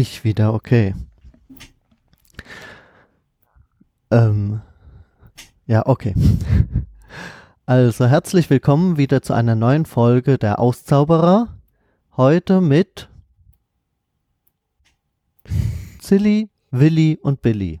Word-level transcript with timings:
Ich 0.00 0.22
wieder, 0.22 0.54
okay. 0.54 0.94
Ähm, 4.12 4.60
ja, 5.66 5.84
okay. 5.86 6.14
Also 7.66 8.06
herzlich 8.06 8.48
willkommen 8.48 8.96
wieder 8.96 9.22
zu 9.22 9.32
einer 9.34 9.56
neuen 9.56 9.86
Folge 9.86 10.38
der 10.38 10.60
Auszauberer. 10.60 11.48
Heute 12.16 12.60
mit 12.60 13.08
Silly, 16.00 16.48
Willi 16.70 17.18
und 17.20 17.42
Billy. 17.42 17.80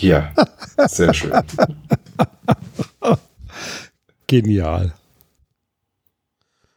Ja, 0.00 0.34
sehr 0.88 1.14
schön. 1.14 1.32
Genial. 4.26 4.94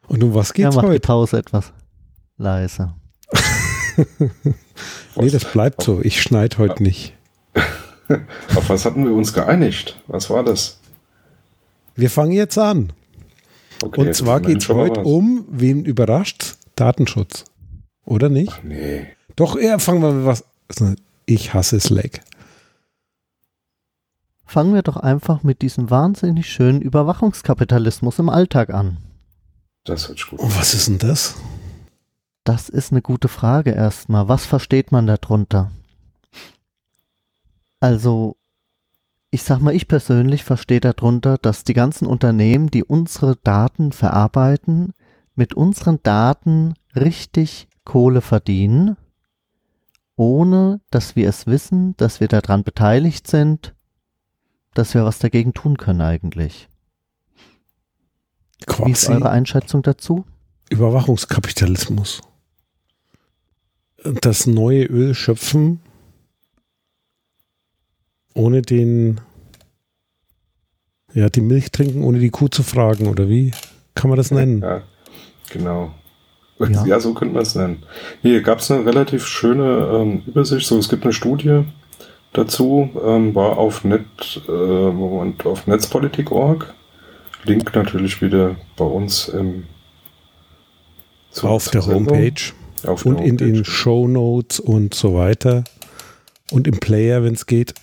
Und 0.07 0.23
um 0.23 0.35
was 0.35 0.49
Ja, 0.49 0.53
geht's 0.53 0.75
macht 0.75 0.85
die 0.85 0.91
heute? 0.91 1.07
Pause 1.07 1.39
etwas 1.39 1.73
leiser. 2.39 2.95
Nee, 5.15 5.29
das 5.29 5.43
bleibt 5.43 5.83
so. 5.83 5.99
Ich 6.01 6.21
schneide 6.21 6.57
heute 6.57 6.81
nicht. 6.81 7.13
Auf 8.55 8.69
was 8.69 8.85
hatten 8.85 9.03
wir 9.03 9.13
uns 9.13 9.33
geeinigt? 9.33 10.01
Was 10.07 10.29
war 10.29 10.43
das? 10.43 10.79
Wir 11.95 12.09
fangen 12.09 12.31
jetzt 12.31 12.57
an. 12.57 12.93
Okay, 13.83 14.01
Und 14.01 14.15
zwar 14.15 14.41
schon 14.61 14.77
mal 14.77 14.89
heute 14.89 15.01
um, 15.01 15.45
wen 15.49 15.83
überrascht? 15.83 16.55
Datenschutz. 16.75 17.45
Oder 18.05 18.29
nicht? 18.29 18.53
Ach 18.53 18.63
nee. 18.63 19.07
Doch, 19.35 19.57
eher 19.57 19.79
fangen 19.79 20.01
wir 20.01 20.11
mit 20.11 20.25
was. 20.25 20.45
Ich 21.25 21.53
hasse 21.53 21.79
Slack. 21.79 22.21
Fangen 24.45 24.73
wir 24.73 24.81
doch 24.81 24.97
einfach 24.97 25.43
mit 25.43 25.61
diesem 25.61 25.89
wahnsinnig 25.89 26.49
schönen 26.49 26.81
Überwachungskapitalismus 26.81 28.19
im 28.19 28.29
Alltag 28.29 28.73
an. 28.73 28.97
Das 29.83 30.07
hört 30.07 30.17
sich 30.17 30.27
gut. 30.27 30.39
Und 30.39 30.57
was 30.57 30.73
ist 30.73 30.87
denn 30.87 30.97
das? 30.97 31.35
Das 32.43 32.69
ist 32.69 32.91
eine 32.91 33.01
gute 33.01 33.27
Frage 33.27 33.71
erstmal. 33.71 34.27
Was 34.27 34.45
versteht 34.45 34.91
man 34.91 35.07
darunter? 35.07 35.71
Also, 37.79 38.37
ich 39.31 39.43
sag 39.43 39.59
mal, 39.59 39.75
ich 39.75 39.87
persönlich 39.87 40.43
verstehe 40.43 40.79
darunter, 40.79 41.37
dass 41.37 41.63
die 41.63 41.73
ganzen 41.73 42.07
Unternehmen, 42.07 42.71
die 42.71 42.83
unsere 42.83 43.35
Daten 43.37 43.91
verarbeiten, 43.91 44.93
mit 45.35 45.53
unseren 45.53 46.01
Daten 46.03 46.73
richtig 46.95 47.67
Kohle 47.85 48.21
verdienen, 48.21 48.97
ohne 50.15 50.81
dass 50.91 51.15
wir 51.15 51.29
es 51.29 51.47
wissen, 51.47 51.95
dass 51.97 52.19
wir 52.19 52.27
daran 52.27 52.63
beteiligt 52.63 53.27
sind, 53.27 53.73
dass 54.73 54.93
wir 54.93 55.05
was 55.05 55.19
dagegen 55.19 55.53
tun 55.53 55.77
können 55.77 56.01
eigentlich. 56.01 56.67
Wie 58.83 58.91
ist 58.91 59.05
Quasi 59.05 59.13
eure 59.13 59.29
Einschätzung 59.29 59.81
dazu? 59.81 60.25
Überwachungskapitalismus. 60.69 62.21
Das 64.03 64.47
neue 64.47 64.83
Öl 64.85 65.13
schöpfen, 65.13 65.81
ohne 68.33 68.61
den, 68.61 69.19
ja, 71.13 71.29
die 71.29 71.41
Milch 71.41 71.71
trinken, 71.71 72.03
ohne 72.03 72.19
die 72.19 72.29
Kuh 72.29 72.47
zu 72.47 72.63
fragen, 72.63 73.07
oder 73.07 73.27
wie 73.29 73.51
kann 73.95 74.09
man 74.09 74.17
das 74.17 74.31
nennen? 74.31 74.61
Ja, 74.61 74.83
genau. 75.51 75.93
Ja. 76.59 76.85
Ja, 76.85 76.99
so 76.99 77.13
könnte 77.13 77.33
man 77.33 77.43
es 77.43 77.55
nennen. 77.55 77.83
Hier 78.21 78.41
gab 78.41 78.59
es 78.59 78.69
eine 78.69 78.85
relativ 78.85 79.25
schöne 79.25 79.89
ähm, 79.93 80.23
Übersicht. 80.27 80.67
So, 80.67 80.77
es 80.77 80.89
gibt 80.89 81.03
eine 81.03 81.13
Studie 81.13 81.63
dazu, 82.33 82.89
ähm, 83.01 83.33
war 83.33 83.57
auf, 83.57 83.85
Net, 83.85 84.05
äh, 84.47 84.51
Moment, 84.51 85.45
auf 85.45 85.67
netzpolitik.org. 85.67 86.73
Link 87.45 87.73
natürlich 87.73 88.21
wieder 88.21 88.57
bei 88.75 88.83
uns 88.83 89.29
im, 89.29 89.67
zu- 91.31 91.47
Auf 91.47 91.69
der. 91.69 91.85
Homepage 91.85 92.33
Auf 92.85 93.05
und 93.05 93.19
in 93.19 93.37
den. 93.37 93.65
Show 93.65 94.07
Notes 94.07 94.59
und 94.59 94.93
so 94.93 95.13
weiter. 95.15 95.63
Und 96.51 96.67
im 96.67 96.79
Player, 96.79 97.23
wenn 97.23 97.33
es 97.33 97.45
geht. 97.45 97.73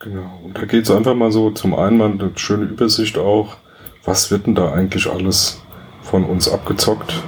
Genau. 0.00 0.40
Und 0.44 0.56
da 0.56 0.64
geht 0.64 0.84
es 0.84 0.90
einfach 0.90 1.14
mal 1.14 1.32
so 1.32 1.50
zum 1.50 1.74
einen 1.74 1.96
mal 1.96 2.12
eine 2.12 2.30
schöne 2.36 2.66
Übersicht 2.66 3.18
auch, 3.18 3.56
was 4.04 4.30
wird 4.30 4.46
denn 4.46 4.54
da 4.54 4.72
eigentlich 4.72 5.10
alles 5.10 5.60
von 6.02 6.24
uns 6.24 6.48
abgezockt 6.48 7.22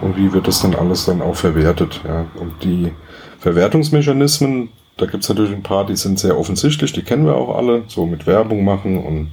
und 0.00 0.16
wie 0.16 0.32
wird 0.32 0.46
das 0.46 0.60
dann 0.60 0.74
alles 0.74 1.06
dann 1.06 1.22
auch 1.22 1.36
verwertet. 1.36 2.00
Ja. 2.06 2.26
Und 2.34 2.62
die 2.62 2.92
Verwertungsmechanismen, 3.38 4.68
da 4.98 5.06
gibt 5.06 5.22
es 5.22 5.28
natürlich 5.28 5.52
ein 5.52 5.62
paar, 5.62 5.86
die 5.86 5.96
sind 5.96 6.18
sehr 6.18 6.38
offensichtlich, 6.38 6.92
die 6.92 7.02
kennen 7.02 7.24
wir 7.24 7.34
auch 7.34 7.56
alle, 7.56 7.84
so 7.88 8.04
mit 8.04 8.26
Werbung 8.26 8.64
machen 8.64 9.02
und 9.02 9.32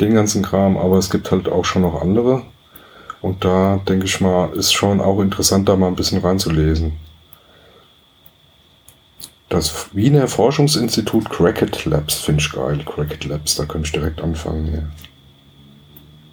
den 0.00 0.14
ganzen 0.14 0.42
Kram, 0.42 0.76
aber 0.76 0.98
es 0.98 1.10
gibt 1.10 1.30
halt 1.30 1.48
auch 1.48 1.64
schon 1.64 1.82
noch 1.82 2.00
andere. 2.00 2.42
Und 3.20 3.44
da 3.44 3.80
denke 3.88 4.06
ich 4.06 4.20
mal, 4.20 4.52
ist 4.54 4.72
schon 4.72 5.00
auch 5.00 5.20
interessant, 5.20 5.68
da 5.68 5.76
mal 5.76 5.88
ein 5.88 5.96
bisschen 5.96 6.20
reinzulesen. 6.20 6.92
Das 9.48 9.94
Wiener 9.94 10.28
Forschungsinstitut 10.28 11.30
Cracket 11.30 11.84
Labs 11.86 12.14
finde 12.14 12.42
ich 12.42 12.52
geil. 12.52 12.84
Cracket 12.84 13.24
Labs, 13.24 13.56
da 13.56 13.64
könnte 13.64 13.86
ich 13.86 13.92
direkt 13.92 14.20
anfangen 14.20 14.66
hier. 14.66 14.90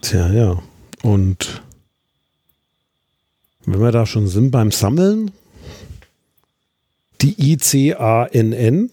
Tja, 0.01 0.29
ja. 0.31 0.61
Und 1.01 1.61
wenn 3.65 3.81
wir 3.81 3.91
da 3.91 4.05
schon 4.05 4.27
sind 4.27 4.51
beim 4.51 4.71
Sammeln, 4.71 5.31
die 7.21 7.53
ICANN, 7.53 8.91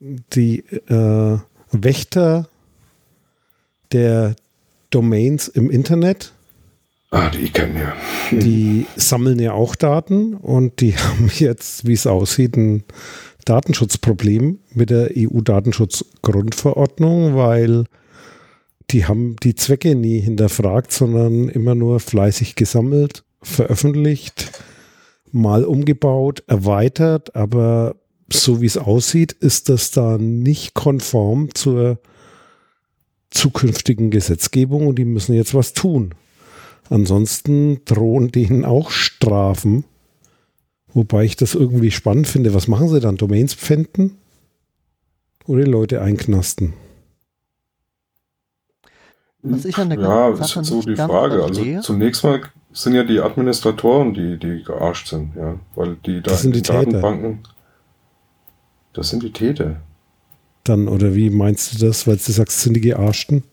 die 0.00 0.60
äh, 0.88 1.38
Wächter 1.72 2.48
der 3.92 4.36
Domains 4.90 5.48
im 5.48 5.70
Internet, 5.70 6.32
Ah, 7.16 7.30
die 7.30 7.48
kennen 7.48 7.78
ja. 7.78 7.94
die 8.30 8.86
sammeln 8.94 9.38
ja 9.38 9.52
auch 9.52 9.74
Daten 9.74 10.34
und 10.34 10.82
die 10.82 10.94
haben 10.98 11.30
jetzt, 11.34 11.86
wie 11.86 11.94
es 11.94 12.06
aussieht, 12.06 12.58
ein 12.58 12.84
Datenschutzproblem 13.46 14.58
mit 14.74 14.90
der 14.90 15.12
EU-Datenschutzgrundverordnung, 15.16 17.34
weil 17.34 17.84
die 18.90 19.06
haben 19.06 19.36
die 19.42 19.54
Zwecke 19.54 19.94
nie 19.94 20.20
hinterfragt, 20.20 20.92
sondern 20.92 21.48
immer 21.48 21.74
nur 21.74 22.00
fleißig 22.00 22.54
gesammelt, 22.54 23.24
veröffentlicht, 23.40 24.52
mal 25.32 25.64
umgebaut, 25.64 26.44
erweitert, 26.48 27.34
aber 27.34 27.96
so 28.30 28.60
wie 28.60 28.66
es 28.66 28.76
aussieht, 28.76 29.32
ist 29.32 29.70
das 29.70 29.90
da 29.90 30.18
nicht 30.18 30.74
konform 30.74 31.54
zur 31.54 31.98
zukünftigen 33.30 34.10
Gesetzgebung 34.10 34.86
und 34.86 34.98
die 34.98 35.06
müssen 35.06 35.34
jetzt 35.34 35.54
was 35.54 35.72
tun. 35.72 36.14
Ansonsten 36.88 37.84
drohen 37.84 38.30
denen 38.30 38.64
auch 38.64 38.90
Strafen. 38.90 39.84
Wobei 40.92 41.24
ich 41.24 41.36
das 41.36 41.54
irgendwie 41.54 41.90
spannend 41.90 42.26
finde. 42.28 42.54
Was 42.54 42.68
machen 42.68 42.88
sie 42.88 43.00
dann? 43.00 43.16
Domains 43.16 43.54
pfänden? 43.54 44.16
Oder 45.46 45.64
die 45.64 45.70
Leute 45.70 46.00
einknasten? 46.00 46.72
Was 49.42 49.64
ich 49.64 49.76
an 49.78 49.90
der 49.90 49.98
Ja, 50.00 50.30
ganzen 50.30 50.42
ist 50.42 50.48
Sache 50.48 50.58
jetzt 50.60 50.68
so 50.68 50.82
die 50.82 50.96
Frage. 50.96 51.42
Also 51.44 51.80
zunächst 51.80 52.24
mal 52.24 52.40
sind 52.72 52.94
ja 52.94 53.04
die 53.04 53.20
Administratoren, 53.20 54.12
die, 54.12 54.38
die 54.38 54.62
gearscht 54.64 55.08
sind, 55.08 55.34
ja. 55.36 55.58
Weil 55.74 55.96
die 56.04 56.20
da 56.22 56.30
Das 56.30 56.42
sind 56.42 56.56
in 56.56 56.62
die 56.62 56.68
den 56.68 56.78
Täter. 56.78 56.84
Datenbanken. 57.00 57.38
Das 58.92 59.10
sind 59.10 59.22
die 59.22 59.32
Täter. 59.32 59.76
Dann, 60.64 60.88
oder 60.88 61.14
wie 61.14 61.30
meinst 61.30 61.74
du 61.74 61.86
das? 61.86 62.06
Weil 62.06 62.16
du 62.16 62.32
sagst, 62.32 62.60
sind 62.60 62.74
die 62.74 62.80
Gearschten? 62.80 63.44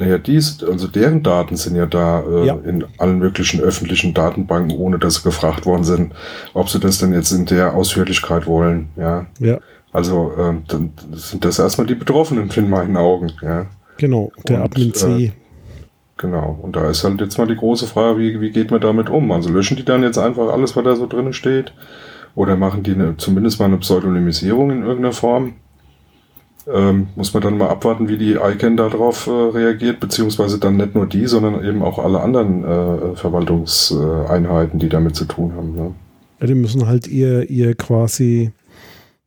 Naja, 0.00 0.16
die 0.16 0.36
also 0.36 0.88
deren 0.88 1.22
Daten 1.22 1.56
sind 1.56 1.76
ja 1.76 1.84
da 1.84 2.22
äh, 2.22 2.46
Ja. 2.46 2.54
in 2.64 2.86
allen 2.96 3.18
möglichen 3.18 3.60
öffentlichen 3.60 4.14
Datenbanken, 4.14 4.76
ohne 4.78 4.98
dass 4.98 5.16
sie 5.16 5.22
gefragt 5.22 5.66
worden 5.66 5.84
sind, 5.84 6.14
ob 6.54 6.70
sie 6.70 6.80
das 6.80 6.98
denn 6.98 7.12
jetzt 7.12 7.32
in 7.32 7.44
der 7.44 7.74
Ausführlichkeit 7.74 8.46
wollen, 8.46 8.88
ja. 8.96 9.26
Ja, 9.38 9.58
Also 9.92 10.32
ähm, 10.38 10.62
dann 10.68 10.92
sind 11.12 11.44
das 11.44 11.58
erstmal 11.58 11.86
die 11.86 11.94
Betroffenen 11.94 12.48
in 12.48 12.70
meinen 12.70 12.96
Augen, 12.96 13.30
ja. 13.42 13.66
genau. 13.98 14.32
Der 14.48 14.56
Und, 14.60 14.62
Admin 14.64 14.94
C. 14.94 15.24
äh, 15.26 15.32
Genau. 16.16 16.58
Und 16.62 16.76
da 16.76 16.88
ist 16.88 17.04
halt 17.04 17.20
jetzt 17.20 17.36
mal 17.38 17.46
die 17.46 17.56
große 17.56 17.86
Frage, 17.86 18.18
wie, 18.18 18.40
wie 18.40 18.50
geht 18.50 18.70
man 18.70 18.80
damit 18.80 19.08
um? 19.10 19.30
Also 19.32 19.50
löschen 19.50 19.76
die 19.76 19.84
dann 19.84 20.02
jetzt 20.02 20.18
einfach 20.18 20.48
alles, 20.52 20.76
was 20.76 20.84
da 20.84 20.96
so 20.96 21.06
drin 21.06 21.32
steht? 21.32 21.72
Oder 22.34 22.56
machen 22.56 22.82
die 22.82 22.92
eine, 22.92 23.16
zumindest 23.16 23.58
mal 23.58 23.66
eine 23.66 23.78
Pseudonymisierung 23.78 24.70
in 24.70 24.82
irgendeiner 24.82 25.12
Form? 25.12 25.54
Ähm, 26.66 27.08
muss 27.16 27.32
man 27.32 27.42
dann 27.42 27.58
mal 27.58 27.68
abwarten, 27.68 28.08
wie 28.08 28.18
die 28.18 28.32
ICANN 28.34 28.76
darauf 28.76 29.26
äh, 29.26 29.30
reagiert, 29.30 29.98
beziehungsweise 30.00 30.58
dann 30.58 30.76
nicht 30.76 30.94
nur 30.94 31.06
die, 31.06 31.26
sondern 31.26 31.64
eben 31.64 31.82
auch 31.82 31.98
alle 31.98 32.20
anderen 32.20 32.64
äh, 32.64 33.16
Verwaltungseinheiten, 33.16 34.78
die 34.78 34.88
damit 34.88 35.16
zu 35.16 35.24
tun 35.24 35.54
haben. 35.56 35.74
Ne? 35.74 35.94
Ja, 36.40 36.46
die 36.46 36.54
müssen 36.54 36.86
halt 36.86 37.06
ihr, 37.06 37.48
ihr 37.50 37.74
quasi 37.74 38.52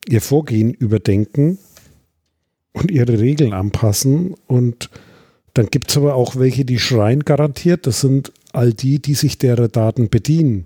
ihr 0.07 0.21
Vorgehen 0.21 0.73
überdenken 0.73 1.57
und 2.73 2.91
ihre 2.91 3.19
Regeln 3.19 3.53
anpassen. 3.53 4.35
Und 4.47 4.89
dann 5.53 5.67
gibt 5.67 5.89
es 5.89 5.97
aber 5.97 6.15
auch 6.15 6.35
welche, 6.35 6.65
die 6.65 6.79
schreien 6.79 7.23
garantiert. 7.23 7.87
Das 7.87 8.01
sind 8.01 8.31
all 8.51 8.73
die, 8.73 8.99
die 8.99 9.13
sich 9.15 9.37
derer 9.37 9.67
Daten 9.67 10.09
bedienen. 10.09 10.65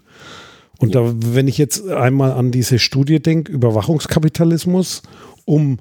Und 0.80 0.96
da, 0.96 1.13
wenn 1.16 1.48
ich 1.48 1.58
jetzt 1.58 1.88
einmal 1.90 2.31
an 2.31 2.52
diese 2.52 2.80
Studie 2.80 3.20
denke, 3.20 3.52
Überwachungskapitalismus, 3.52 5.02
um 5.46 5.80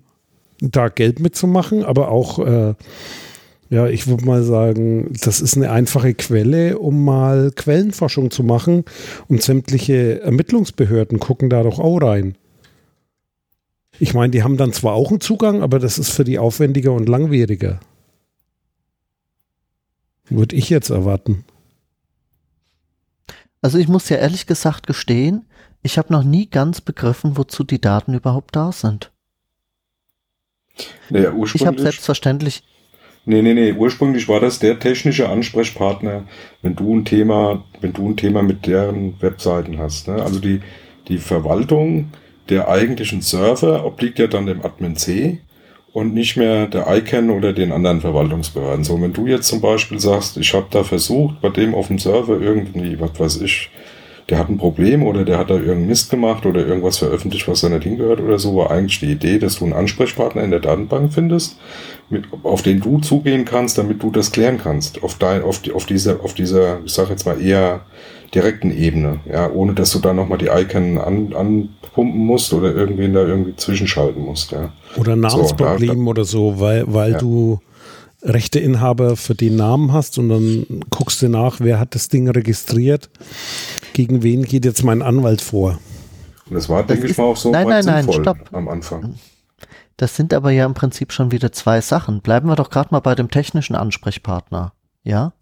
da 0.60 0.88
Geld 0.88 1.20
mitzumachen, 1.20 1.84
aber 1.84 2.10
auch 2.10 2.38
äh, 2.38 2.74
Ja, 3.68 3.88
ich 3.88 4.06
würde 4.06 4.24
mal 4.24 4.44
sagen, 4.44 5.12
das 5.24 5.40
ist 5.40 5.56
eine 5.56 5.72
einfache 5.72 6.14
Quelle, 6.14 6.78
um 6.78 7.04
mal 7.04 7.50
Quellenforschung 7.54 8.30
zu 8.30 8.44
machen. 8.44 8.84
Und 9.26 9.42
sämtliche 9.42 10.20
Ermittlungsbehörden 10.20 11.18
gucken 11.18 11.50
da 11.50 11.64
doch 11.64 11.80
auch 11.80 11.98
rein. 11.98 12.36
Ich 13.98 14.14
meine, 14.14 14.30
die 14.30 14.42
haben 14.42 14.56
dann 14.56 14.72
zwar 14.72 14.92
auch 14.94 15.10
einen 15.10 15.20
Zugang, 15.20 15.62
aber 15.62 15.78
das 15.78 15.98
ist 15.98 16.10
für 16.10 16.22
die 16.22 16.38
aufwendiger 16.38 16.92
und 16.92 17.08
langwieriger. 17.08 17.80
Würde 20.28 20.54
ich 20.54 20.70
jetzt 20.70 20.90
erwarten. 20.90 21.44
Also 23.62 23.78
ich 23.78 23.88
muss 23.88 24.08
ja 24.10 24.18
ehrlich 24.18 24.46
gesagt 24.46 24.86
gestehen, 24.86 25.46
ich 25.82 25.98
habe 25.98 26.12
noch 26.12 26.22
nie 26.22 26.48
ganz 26.48 26.80
begriffen, 26.80 27.36
wozu 27.36 27.64
die 27.64 27.80
Daten 27.80 28.14
überhaupt 28.14 28.54
da 28.54 28.70
sind. 28.70 29.10
Naja, 31.10 31.32
Ich 31.54 31.66
habe 31.66 31.80
selbstverständlich 31.80 32.62
Nee, 33.28 33.42
nee, 33.42 33.54
nee. 33.54 33.72
Ursprünglich 33.72 34.28
war 34.28 34.38
das 34.38 34.60
der 34.60 34.78
technische 34.78 35.28
Ansprechpartner, 35.28 36.22
wenn 36.62 36.76
du 36.76 36.94
ein 36.94 37.04
Thema, 37.04 37.64
wenn 37.80 37.92
du 37.92 38.08
ein 38.08 38.16
Thema 38.16 38.40
mit 38.42 38.66
deren 38.68 39.20
Webseiten 39.20 39.78
hast. 39.78 40.06
Ne? 40.06 40.22
Also 40.22 40.38
die, 40.38 40.60
die 41.08 41.18
Verwaltung 41.18 42.12
der 42.48 42.68
eigentlichen 42.68 43.22
Server 43.22 43.84
obliegt 43.84 44.20
ja 44.20 44.28
dann 44.28 44.46
dem 44.46 44.64
Admin 44.64 44.94
C 44.94 45.40
und 45.92 46.14
nicht 46.14 46.36
mehr 46.36 46.68
der 46.68 46.86
ICANN 46.88 47.30
oder 47.30 47.52
den 47.52 47.72
anderen 47.72 48.00
Verwaltungsbehörden. 48.00 48.84
So, 48.84 49.00
wenn 49.02 49.12
du 49.12 49.26
jetzt 49.26 49.48
zum 49.48 49.60
Beispiel 49.60 49.98
sagst, 49.98 50.36
ich 50.36 50.54
habe 50.54 50.66
da 50.70 50.84
versucht, 50.84 51.40
bei 51.40 51.48
dem 51.48 51.74
auf 51.74 51.88
dem 51.88 51.98
Server 51.98 52.40
irgendwie, 52.40 53.00
was 53.00 53.18
weiß 53.18 53.40
ich, 53.40 53.70
der 54.28 54.38
hat 54.38 54.48
ein 54.48 54.58
Problem 54.58 55.04
oder 55.04 55.24
der 55.24 55.38
hat 55.38 55.50
da 55.50 55.54
irgendeinen 55.54 55.86
Mist 55.86 56.10
gemacht 56.10 56.46
oder 56.46 56.66
irgendwas 56.66 56.98
veröffentlicht, 56.98 57.46
was 57.46 57.60
da 57.60 57.68
nicht 57.68 57.84
hingehört 57.84 58.20
oder 58.20 58.38
so, 58.38 58.56
war 58.56 58.70
eigentlich 58.70 58.98
die 58.98 59.12
Idee, 59.12 59.38
dass 59.38 59.56
du 59.56 59.64
einen 59.64 59.74
Ansprechpartner 59.74 60.42
in 60.42 60.50
der 60.50 60.60
Datenbank 60.60 61.12
findest, 61.12 61.58
mit, 62.10 62.24
auf 62.42 62.62
den 62.62 62.80
du 62.80 62.98
zugehen 62.98 63.44
kannst, 63.44 63.78
damit 63.78 64.02
du 64.02 64.10
das 64.10 64.32
klären 64.32 64.58
kannst. 64.58 65.02
Auf, 65.04 65.16
dein, 65.16 65.42
auf, 65.42 65.60
die, 65.60 65.72
auf, 65.72 65.86
dieser, 65.86 66.24
auf 66.24 66.34
dieser, 66.34 66.80
ich 66.84 66.92
sag 66.92 67.08
jetzt 67.08 67.24
mal 67.24 67.40
eher 67.40 67.82
direkten 68.34 68.76
Ebene, 68.76 69.20
ja, 69.30 69.48
ohne 69.48 69.74
dass 69.74 69.92
du 69.92 70.00
da 70.00 70.12
nochmal 70.12 70.38
die 70.38 70.48
Icon 70.48 70.98
an, 70.98 71.32
anpumpen 71.32 72.18
musst 72.26 72.52
oder 72.52 72.74
irgendwen 72.74 73.14
da 73.14 73.24
irgendwie 73.24 73.54
zwischenschalten 73.54 74.22
musst, 74.24 74.50
ja. 74.50 74.72
Oder 74.96 75.14
Namensproblem 75.14 75.98
so, 75.98 76.04
da, 76.04 76.10
oder 76.10 76.24
so, 76.24 76.60
weil, 76.60 76.84
weil 76.88 77.12
ja. 77.12 77.18
du 77.18 77.60
Rechteinhaber 78.22 79.16
für 79.16 79.34
den 79.34 79.56
Namen 79.56 79.92
hast 79.92 80.18
und 80.18 80.28
dann 80.28 80.66
guckst 80.90 81.22
du 81.22 81.28
nach, 81.28 81.60
wer 81.60 81.78
hat 81.78 81.94
das 81.94 82.08
Ding 82.08 82.28
registriert 82.28 83.10
gegen 83.92 84.22
wen 84.22 84.42
geht 84.42 84.64
jetzt 84.64 84.84
mein 84.84 85.02
Anwalt 85.02 85.40
vor? 85.40 85.78
Und 86.48 86.54
das 86.54 86.68
war, 86.68 86.84
denke 86.84 87.06
ich 87.06 87.16
mal, 87.16 87.24
auch 87.24 87.36
so 87.36 87.50
nein, 87.50 87.68
nein, 87.68 87.84
nein, 87.84 88.12
stopp. 88.12 88.38
am 88.52 88.68
Anfang. 88.68 89.14
Das 89.96 90.14
sind 90.14 90.34
aber 90.34 90.50
ja 90.50 90.66
im 90.66 90.74
Prinzip 90.74 91.12
schon 91.12 91.32
wieder 91.32 91.52
zwei 91.52 91.80
Sachen. 91.80 92.20
Bleiben 92.20 92.48
wir 92.48 92.56
doch 92.56 92.70
gerade 92.70 92.90
mal 92.90 93.00
bei 93.00 93.14
dem 93.14 93.30
technischen 93.30 93.74
Ansprechpartner. 93.74 94.72
Ja? 95.02 95.32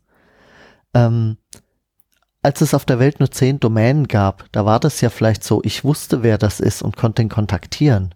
Ähm, 0.95 1.37
als 2.43 2.61
es 2.61 2.75
auf 2.75 2.85
der 2.85 2.99
Welt 2.99 3.21
nur 3.21 3.31
zehn 3.31 3.59
Domänen 3.59 4.07
gab, 4.07 4.45
da 4.53 4.65
war 4.65 4.79
das 4.79 5.01
ja 5.01 5.11
vielleicht 5.11 5.43
so, 5.43 5.61
ich 5.65 5.83
wusste, 5.83 6.23
wer 6.23 6.39
das 6.39 6.61
ist 6.61 6.83
und 6.83 6.97
konnte 6.97 7.23
ihn 7.23 7.29
kontaktieren. 7.29 8.15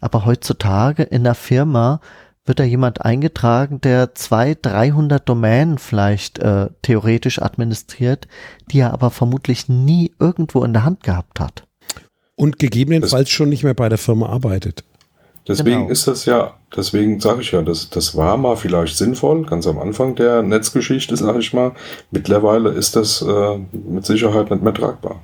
Aber 0.00 0.24
heutzutage 0.24 1.02
in 1.02 1.24
der 1.24 1.34
Firma 1.34 2.00
wird 2.46 2.60
da 2.60 2.64
jemand 2.64 3.02
eingetragen, 3.02 3.80
der 3.80 4.14
zwei, 4.14 4.56
300 4.60 5.26
Domänen 5.26 5.78
vielleicht 5.78 6.38
äh, 6.38 6.68
theoretisch 6.82 7.40
administriert, 7.40 8.28
die 8.70 8.80
er 8.80 8.92
aber 8.92 9.10
vermutlich 9.10 9.68
nie 9.68 10.12
irgendwo 10.18 10.62
in 10.64 10.72
der 10.72 10.84
Hand 10.84 11.02
gehabt 11.02 11.40
hat. 11.40 11.66
Und 12.36 12.58
gegebenenfalls 12.58 13.28
das, 13.28 13.30
schon 13.30 13.48
nicht 13.48 13.64
mehr 13.64 13.74
bei 13.74 13.88
der 13.88 13.98
Firma 13.98 14.28
arbeitet. 14.28 14.84
Deswegen 15.46 15.80
genau. 15.82 15.90
ist 15.90 16.06
das 16.06 16.24
ja, 16.24 16.54
deswegen 16.74 17.20
sage 17.20 17.42
ich 17.42 17.52
ja, 17.52 17.62
das, 17.62 17.90
das 17.90 18.16
war 18.16 18.36
mal 18.36 18.56
vielleicht 18.56 18.96
sinnvoll, 18.96 19.44
ganz 19.44 19.66
am 19.66 19.78
Anfang 19.78 20.14
der 20.14 20.42
Netzgeschichte, 20.42 21.16
sage 21.16 21.40
ich 21.40 21.52
mal. 21.52 21.72
Mittlerweile 22.10 22.70
ist 22.70 22.96
das 22.96 23.22
äh, 23.22 23.58
mit 23.72 24.06
Sicherheit 24.06 24.50
nicht 24.50 24.62
mehr 24.62 24.72
tragbar. 24.74 25.20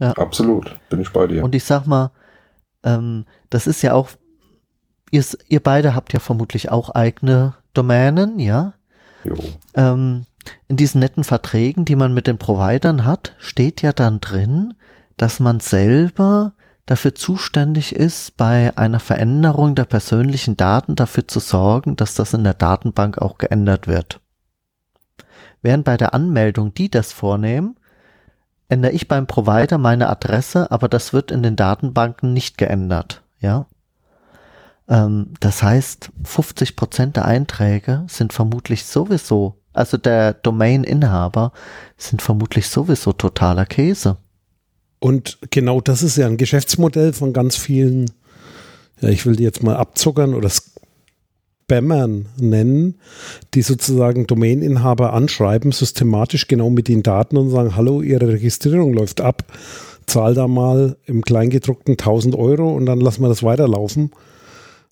Ja. 0.00 0.12
Absolut, 0.12 0.76
bin 0.88 1.00
ich 1.00 1.12
bei 1.12 1.26
dir. 1.26 1.44
Und 1.44 1.54
ich 1.54 1.64
sag 1.64 1.86
mal, 1.86 2.10
ähm, 2.82 3.26
das 3.48 3.66
ist 3.66 3.82
ja 3.82 3.94
auch 3.94 4.10
ihr, 5.10 5.24
ihr 5.48 5.60
beide 5.60 5.94
habt 5.94 6.12
ja 6.12 6.20
vermutlich 6.20 6.70
auch 6.70 6.90
eigene 6.90 7.54
Domänen, 7.74 8.38
ja? 8.38 8.74
Jo. 9.24 9.36
Ähm, 9.74 10.26
in 10.68 10.76
diesen 10.76 11.00
netten 11.00 11.24
Verträgen, 11.24 11.84
die 11.84 11.96
man 11.96 12.14
mit 12.14 12.26
den 12.26 12.38
Providern 12.38 13.04
hat, 13.04 13.34
steht 13.38 13.82
ja 13.82 13.92
dann 13.92 14.20
drin, 14.20 14.74
dass 15.16 15.40
man 15.40 15.60
selber 15.60 16.52
dafür 16.86 17.14
zuständig 17.14 17.94
ist, 17.94 18.36
bei 18.36 18.76
einer 18.76 19.00
Veränderung 19.00 19.74
der 19.74 19.84
persönlichen 19.84 20.56
Daten 20.56 20.96
dafür 20.96 21.28
zu 21.28 21.38
sorgen, 21.38 21.94
dass 21.96 22.14
das 22.14 22.34
in 22.34 22.42
der 22.42 22.54
Datenbank 22.54 23.18
auch 23.18 23.38
geändert 23.38 23.86
wird. 23.86 24.20
Während 25.62 25.84
bei 25.84 25.96
der 25.96 26.14
Anmeldung 26.14 26.72
die 26.74 26.90
das 26.90 27.12
vornehmen, 27.12 27.76
ändere 28.68 28.92
ich 28.92 29.08
beim 29.08 29.26
Provider 29.26 29.78
meine 29.78 30.08
Adresse, 30.08 30.70
aber 30.70 30.88
das 30.88 31.12
wird 31.12 31.30
in 31.30 31.42
den 31.42 31.54
Datenbanken 31.54 32.32
nicht 32.32 32.56
geändert, 32.56 33.22
ja? 33.40 33.66
Ähm, 34.90 35.28
das 35.38 35.62
heißt, 35.62 36.10
50 36.24 36.76
Prozent 36.76 37.16
der 37.16 37.24
Einträge 37.24 38.04
sind 38.08 38.32
vermutlich 38.32 38.84
sowieso, 38.84 39.54
also 39.72 39.96
der 39.96 40.34
Domain-Inhaber 40.34 41.52
sind 41.96 42.20
vermutlich 42.20 42.66
sowieso 42.66 43.12
totaler 43.12 43.64
Käse. 43.64 44.16
Und 44.98 45.38
genau 45.50 45.80
das 45.80 46.02
ist 46.02 46.16
ja 46.16 46.26
ein 46.26 46.36
Geschäftsmodell 46.36 47.12
von 47.14 47.32
ganz 47.32 47.56
vielen, 47.56 48.10
ja, 49.00 49.08
ich 49.08 49.24
will 49.24 49.36
die 49.36 49.44
jetzt 49.44 49.62
mal 49.62 49.76
abzuckern 49.76 50.34
oder 50.34 50.50
Spammern 50.50 52.26
nennen, 52.36 52.96
die 53.54 53.62
sozusagen 53.62 54.26
Domain-Inhaber 54.26 55.12
anschreiben, 55.12 55.70
systematisch 55.70 56.48
genau 56.48 56.68
mit 56.68 56.88
den 56.88 57.04
Daten 57.04 57.36
und 57.36 57.50
sagen, 57.50 57.76
hallo, 57.76 58.02
Ihre 58.02 58.26
Registrierung 58.26 58.92
läuft 58.92 59.20
ab, 59.20 59.44
zahl 60.06 60.34
da 60.34 60.48
mal 60.48 60.96
im 61.06 61.22
Kleingedruckten 61.22 61.92
1000 61.92 62.34
Euro 62.34 62.74
und 62.74 62.86
dann 62.86 63.00
lassen 63.00 63.22
wir 63.22 63.28
das 63.28 63.44
weiterlaufen 63.44 64.10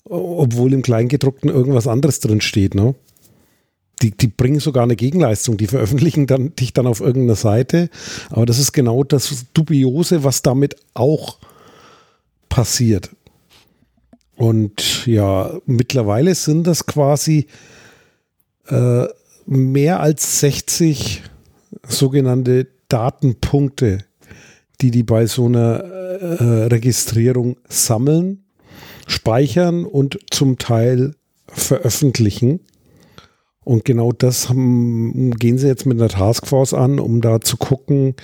obwohl 0.05 0.73
im 0.73 0.81
Kleingedruckten 0.81 1.49
irgendwas 1.49 1.87
anderes 1.87 2.19
drin 2.19 2.41
steht. 2.41 2.75
Ne? 2.75 2.95
Die, 4.01 4.11
die 4.11 4.27
bringen 4.27 4.59
sogar 4.59 4.83
eine 4.83 4.95
Gegenleistung, 4.95 5.57
die 5.57 5.67
veröffentlichen 5.67 6.25
dann, 6.25 6.55
dich 6.55 6.73
dann 6.73 6.87
auf 6.87 7.01
irgendeiner 7.01 7.35
Seite. 7.35 7.89
Aber 8.29 8.45
das 8.45 8.59
ist 8.59 8.71
genau 8.71 9.03
das 9.03 9.45
Dubiose, 9.53 10.23
was 10.23 10.41
damit 10.41 10.77
auch 10.93 11.37
passiert. 12.47 13.11
Und 14.35 15.05
ja, 15.05 15.59
mittlerweile 15.65 16.33
sind 16.33 16.65
das 16.65 16.85
quasi 16.85 17.47
äh, 18.67 19.05
mehr 19.45 19.99
als 19.99 20.39
60 20.39 21.23
sogenannte 21.85 22.67
Datenpunkte, 22.87 24.05
die 24.79 24.91
die 24.91 25.03
bei 25.03 25.25
so 25.25 25.45
einer 25.45 25.79
äh, 25.81 26.65
Registrierung 26.67 27.57
sammeln 27.67 28.45
speichern 29.09 29.85
und 29.85 30.19
zum 30.29 30.57
Teil 30.57 31.15
veröffentlichen. 31.47 32.61
Und 33.65 33.85
genau 33.85 34.11
das 34.11 34.49
haben, 34.49 35.31
gehen 35.31 35.57
sie 35.57 35.67
jetzt 35.67 35.85
mit 35.85 35.99
einer 35.99 36.09
Taskforce 36.09 36.73
an, 36.73 36.99
um 36.99 37.21
da 37.21 37.41
zu 37.41 37.57
gucken, 37.57 38.15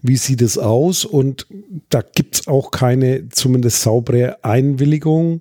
wie 0.00 0.16
sieht 0.16 0.42
es 0.42 0.58
aus. 0.58 1.04
Und 1.04 1.46
da 1.88 2.02
gibt 2.02 2.36
es 2.36 2.48
auch 2.48 2.70
keine 2.70 3.28
zumindest 3.30 3.82
saubere 3.82 4.44
Einwilligung. 4.44 5.40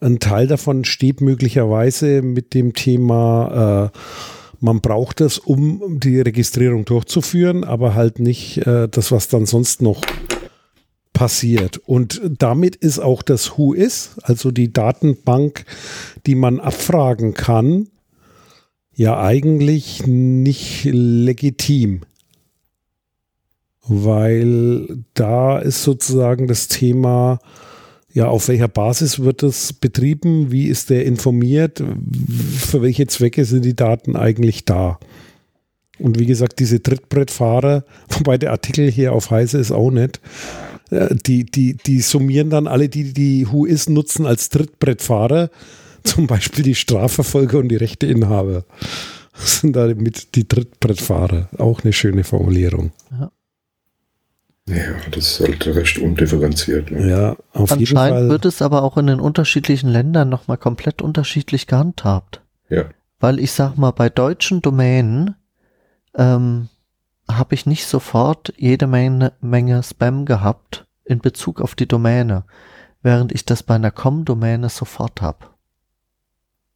Ein 0.00 0.20
Teil 0.20 0.46
davon 0.46 0.84
steht 0.84 1.20
möglicherweise 1.20 2.22
mit 2.22 2.54
dem 2.54 2.74
Thema, 2.74 3.90
äh, 3.94 3.98
man 4.60 4.80
braucht 4.80 5.20
es, 5.20 5.38
um 5.38 6.00
die 6.00 6.20
Registrierung 6.20 6.84
durchzuführen, 6.84 7.64
aber 7.64 7.94
halt 7.94 8.20
nicht 8.20 8.58
äh, 8.66 8.88
das, 8.88 9.12
was 9.12 9.28
dann 9.28 9.44
sonst 9.44 9.82
noch 9.82 10.00
passiert. 11.16 11.78
Und 11.78 12.20
damit 12.38 12.76
ist 12.76 12.98
auch 12.98 13.22
das 13.22 13.56
Who 13.56 13.72
is, 13.72 14.16
also 14.22 14.50
die 14.50 14.70
Datenbank, 14.70 15.64
die 16.26 16.34
man 16.34 16.60
abfragen 16.60 17.32
kann, 17.32 17.88
ja 18.92 19.18
eigentlich 19.18 20.06
nicht 20.06 20.84
legitim. 20.84 22.02
Weil 23.88 25.04
da 25.14 25.58
ist 25.58 25.84
sozusagen 25.84 26.48
das 26.48 26.68
Thema, 26.68 27.38
ja, 28.12 28.28
auf 28.28 28.48
welcher 28.48 28.68
Basis 28.68 29.20
wird 29.20 29.42
es 29.42 29.72
betrieben, 29.72 30.52
wie 30.52 30.66
ist 30.66 30.90
der 30.90 31.06
informiert, 31.06 31.82
für 32.58 32.82
welche 32.82 33.06
Zwecke 33.06 33.46
sind 33.46 33.64
die 33.64 33.76
Daten 33.76 34.16
eigentlich 34.16 34.66
da. 34.66 34.98
Und 35.98 36.18
wie 36.18 36.26
gesagt, 36.26 36.58
diese 36.58 36.82
Trittbrettfahrer, 36.82 37.84
wobei 38.10 38.36
der 38.36 38.50
Artikel 38.50 38.90
hier 38.90 39.14
auf 39.14 39.30
Heise 39.30 39.58
ist 39.58 39.72
auch 39.72 39.90
nicht, 39.90 40.20
die, 40.90 41.44
die, 41.44 41.74
die 41.74 42.00
summieren 42.00 42.50
dann 42.50 42.66
alle, 42.66 42.88
die 42.88 43.12
die 43.12 43.46
Whois 43.50 43.88
nutzen 43.88 44.26
als 44.26 44.48
Trittbrettfahrer, 44.48 45.50
zum 46.04 46.26
Beispiel 46.26 46.64
die 46.64 46.74
Strafverfolger 46.74 47.58
und 47.58 47.68
die 47.68 47.76
Rechteinhaber. 47.76 48.64
Das 49.32 49.60
sind 49.60 49.74
da 49.76 49.86
mit 49.86 50.34
die 50.34 50.46
Trittbrettfahrer. 50.48 51.48
Auch 51.58 51.82
eine 51.82 51.92
schöne 51.92 52.24
Formulierung. 52.24 52.92
Ja. 53.10 53.30
Ja, 54.68 54.94
das 55.12 55.38
ist 55.38 55.40
halt 55.40 55.66
recht 55.66 55.98
undifferenziert. 55.98 56.90
Ne? 56.90 57.08
Ja, 57.08 57.36
auf 57.52 57.70
Anscheinend 57.70 57.80
jeden 57.80 57.96
Fall. 57.96 58.28
wird 58.28 58.44
es 58.46 58.62
aber 58.62 58.82
auch 58.82 58.96
in 58.96 59.06
den 59.06 59.20
unterschiedlichen 59.20 59.88
Ländern 59.88 60.28
nochmal 60.28 60.58
komplett 60.58 61.02
unterschiedlich 61.02 61.66
gehandhabt. 61.68 62.42
Ja. 62.68 62.86
weil 63.20 63.38
ich 63.38 63.52
sag 63.52 63.76
mal, 63.78 63.92
bei 63.92 64.08
deutschen 64.08 64.60
Domänen 64.60 65.36
ähm, 66.16 66.68
habe 67.30 67.54
ich 67.54 67.66
nicht 67.66 67.86
sofort 67.86 68.52
jede 68.56 68.86
Menge, 68.86 69.32
Menge 69.40 69.82
Spam 69.82 70.24
gehabt 70.24 70.86
in 71.04 71.18
Bezug 71.20 71.60
auf 71.60 71.74
die 71.74 71.86
Domäne, 71.86 72.44
während 73.02 73.32
ich 73.32 73.44
das 73.44 73.62
bei 73.62 73.74
einer 73.74 73.90
Com-Domäne 73.90 74.68
sofort 74.68 75.22
habe. 75.22 75.46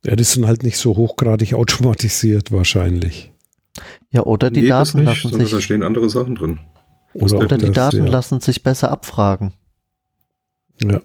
Ja, 0.05 0.17
die 0.17 0.25
sind 0.25 0.47
halt 0.47 0.63
nicht 0.63 0.79
so 0.79 0.97
hochgradig 0.97 1.55
automatisiert 1.55 2.53
wahrscheinlich. 2.53 3.33
Ja, 4.11 4.23
oder 4.23 4.51
die 4.51 4.63
Nee, 4.63 4.69
Daten 4.69 4.99
nicht, 4.99 5.07
lassen 5.07 5.29
sondern 5.31 5.41
da 5.41 5.57
sich 5.57 5.65
stehen 5.65 5.83
andere 5.83 6.11
Sachen 6.11 6.35
drin. 6.35 6.61
Oder, 7.13 7.39
oder 7.39 7.59
die 7.59 7.67
das, 7.67 7.75
Daten 7.75 8.07
ja. 8.07 8.11
lassen 8.11 8.41
sich 8.41 8.63
besser 8.63 8.91
abfragen. 8.91 9.53
Ja. 10.83 11.01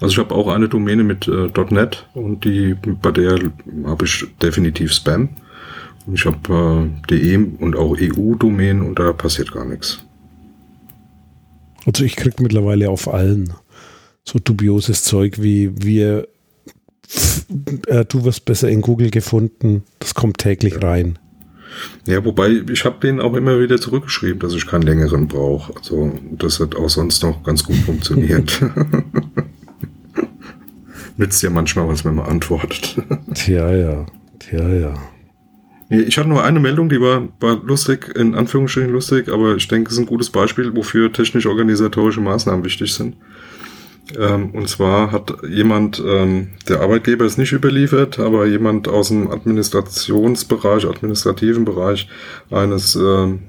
Also 0.00 0.12
ich 0.12 0.18
habe 0.18 0.34
auch 0.34 0.48
eine 0.48 0.68
Domäne 0.68 1.04
mit 1.04 1.28
äh, 1.28 1.48
.NET 1.70 2.08
und 2.14 2.44
die 2.44 2.74
bei 2.74 3.10
der 3.12 3.38
habe 3.84 4.04
ich 4.04 4.26
definitiv 4.42 4.92
Spam. 4.92 5.30
Ich 6.12 6.26
habe 6.26 6.90
äh, 7.08 7.10
DE 7.10 7.38
und 7.58 7.76
auch 7.76 7.96
EU-Domänen 7.98 8.82
und 8.82 8.98
da 8.98 9.12
passiert 9.12 9.52
gar 9.52 9.64
nichts. 9.64 10.04
Also 11.86 12.04
ich 12.04 12.16
krieg 12.16 12.40
mittlerweile 12.40 12.90
auf 12.90 13.12
allen 13.12 13.54
so 14.24 14.38
dubioses 14.38 15.04
Zeug 15.04 15.42
wie 15.42 15.70
wir 15.76 16.28
äh, 17.86 18.04
du 18.04 18.24
wirst 18.24 18.44
besser 18.44 18.68
in 18.68 18.80
Google 18.80 19.10
gefunden. 19.10 19.84
Das 19.98 20.14
kommt 20.14 20.38
täglich 20.38 20.82
rein. 20.82 21.18
Ja, 22.06 22.24
wobei 22.24 22.62
ich 22.70 22.84
habe 22.84 23.00
denen 23.00 23.20
auch 23.20 23.34
immer 23.34 23.58
wieder 23.60 23.80
zurückgeschrieben, 23.80 24.38
dass 24.38 24.54
ich 24.54 24.66
keinen 24.66 24.82
längeren 24.82 25.26
brauche. 25.26 25.74
Also 25.76 26.12
das 26.32 26.60
hat 26.60 26.76
auch 26.76 26.88
sonst 26.88 27.22
noch 27.22 27.42
ganz 27.42 27.64
gut 27.64 27.76
funktioniert. 27.76 28.60
Nützt 31.16 31.42
ja 31.42 31.50
manchmal, 31.50 31.88
was 31.88 32.04
man 32.04 32.16
mal 32.16 32.26
antwortet. 32.26 32.96
Tja, 33.34 33.74
ja. 33.74 34.06
Tja, 34.38 34.68
ja. 34.68 34.94
Nee, 35.88 36.02
Ich 36.02 36.16
hatte 36.18 36.28
nur 36.28 36.42
eine 36.42 36.60
Meldung, 36.60 36.88
die 36.88 37.00
war, 37.00 37.28
war 37.40 37.60
lustig, 37.64 38.14
in 38.16 38.34
Anführungsstrichen 38.34 38.90
lustig, 38.90 39.28
aber 39.28 39.56
ich 39.56 39.68
denke, 39.68 39.88
es 39.88 39.94
ist 39.94 40.00
ein 40.00 40.06
gutes 40.06 40.30
Beispiel, 40.30 40.74
wofür 40.74 41.12
technisch-organisatorische 41.12 42.20
Maßnahmen 42.20 42.64
wichtig 42.64 42.94
sind. 42.94 43.16
Ähm, 44.18 44.50
und 44.50 44.68
zwar 44.68 45.12
hat 45.12 45.34
jemand, 45.48 46.02
ähm, 46.06 46.48
der 46.68 46.80
Arbeitgeber 46.80 47.24
ist 47.24 47.38
nicht 47.38 47.52
überliefert, 47.52 48.18
aber 48.18 48.46
jemand 48.46 48.86
aus 48.88 49.08
dem 49.08 49.30
Administrationsbereich, 49.30 50.86
administrativen 50.86 51.64
Bereich 51.64 52.08
eines 52.50 52.96
ähm, 52.96 53.40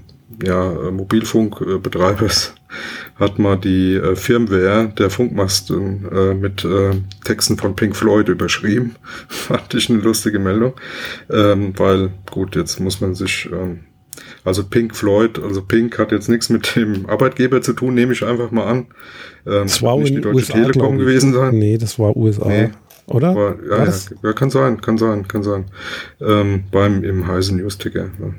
ja, 0.43 0.71
äh, 0.71 0.91
Mobilfunkbetreibers 0.91 2.55
hat 3.15 3.39
mal 3.39 3.55
die 3.57 3.95
äh, 3.95 4.15
Firmware 4.15 4.91
der 4.97 5.09
Funkmasten 5.09 6.07
äh, 6.11 6.33
mit 6.33 6.65
äh, 6.65 6.91
Texten 7.23 7.57
von 7.57 7.75
Pink 7.75 7.95
Floyd 7.95 8.27
überschrieben. 8.29 8.95
Fand 9.27 9.73
ich 9.73 9.89
eine 9.89 9.99
lustige 9.99 10.39
Meldung. 10.39 10.73
Ähm, 11.29 11.73
weil, 11.77 12.09
gut, 12.31 12.55
jetzt 12.55 12.79
muss 12.79 13.01
man 13.01 13.15
sich, 13.15 13.49
ähm, 13.51 13.81
also 14.43 14.63
Pink 14.63 14.95
Floyd, 14.95 15.39
also 15.39 15.61
Pink 15.61 15.97
hat 15.99 16.11
jetzt 16.11 16.29
nichts 16.29 16.49
mit 16.49 16.75
dem 16.75 17.05
Arbeitgeber 17.05 17.61
zu 17.61 17.73
tun, 17.73 17.93
nehme 17.93 18.13
ich 18.13 18.25
einfach 18.25 18.51
mal 18.51 18.65
an. 18.65 18.87
Ähm, 19.45 19.63
Das 19.63 19.81
war 19.81 19.97
nicht 19.97 20.15
die 20.15 20.21
Deutsche 20.21 20.35
USA, 20.35 20.53
Telekom 20.53 20.97
gewesen 20.97 21.33
sein. 21.33 21.57
Nee, 21.57 21.77
das 21.77 21.99
war 21.99 22.15
USA. 22.15 22.47
Nee. 22.47 22.69
Oder? 23.07 23.29
Ja, 23.29 23.35
War 23.35 23.55
ja, 23.79 23.85
das? 23.85 24.13
ja, 24.23 24.33
kann 24.33 24.49
sein, 24.49 24.81
kann 24.81 24.97
sein, 24.97 25.27
kann 25.27 25.43
sein. 25.43 25.65
Ähm, 26.19 26.63
beim 26.71 27.03
im 27.03 27.27
heißen 27.27 27.57
News-Ticker. 27.57 28.09
Ja. 28.19 28.33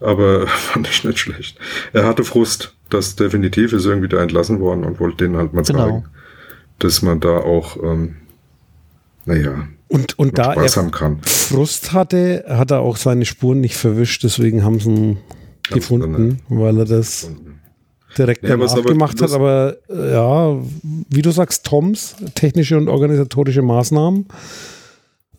Aber 0.00 0.46
fand 0.46 0.88
ich 0.88 1.04
nicht 1.04 1.18
schlecht. 1.18 1.58
Er 1.92 2.06
hatte 2.06 2.24
Frust, 2.24 2.74
das 2.88 3.16
definitiv 3.16 3.72
ist 3.72 3.84
irgendwie 3.86 4.08
da 4.08 4.22
entlassen 4.22 4.60
worden 4.60 4.84
und 4.84 5.00
wollte 5.00 5.18
denen 5.24 5.36
halt 5.36 5.52
mal 5.54 5.62
Genau. 5.62 5.78
zeigen, 5.86 6.04
dass 6.78 7.02
man 7.02 7.20
da 7.20 7.38
auch, 7.38 7.76
ähm, 7.82 8.16
naja, 9.26 9.68
Und, 9.88 10.18
und 10.18 10.38
da 10.38 10.52
Spaß 10.54 10.76
er 10.78 10.90
kann. 10.90 11.18
Frust 11.22 11.92
hatte, 11.92 12.44
hat 12.48 12.70
er 12.70 12.80
auch 12.80 12.96
seine 12.96 13.24
Spuren 13.26 13.60
nicht 13.60 13.76
verwischt, 13.76 14.22
deswegen 14.24 14.64
haben 14.64 14.80
sie 14.80 14.90
ihn 14.90 14.96
Haben 14.96 15.16
sie 15.16 15.68
dann, 15.68 15.74
gefunden, 15.74 16.38
weil 16.48 16.78
er 16.78 16.84
das 16.86 17.30
direkt 18.18 18.42
Ja, 18.42 18.56
danach 18.56 18.72
aber- 18.72 18.82
gemacht 18.82 19.20
hat. 19.22 19.30
Aber 19.32 19.76
äh, 19.88 20.12
ja, 20.12 20.56
wie 21.10 21.22
du 21.22 21.30
sagst, 21.30 21.64
Toms, 21.66 22.16
technische 22.34 22.76
und 22.76 22.88
organisatorische 22.88 23.62
Maßnahmen. 23.62 24.26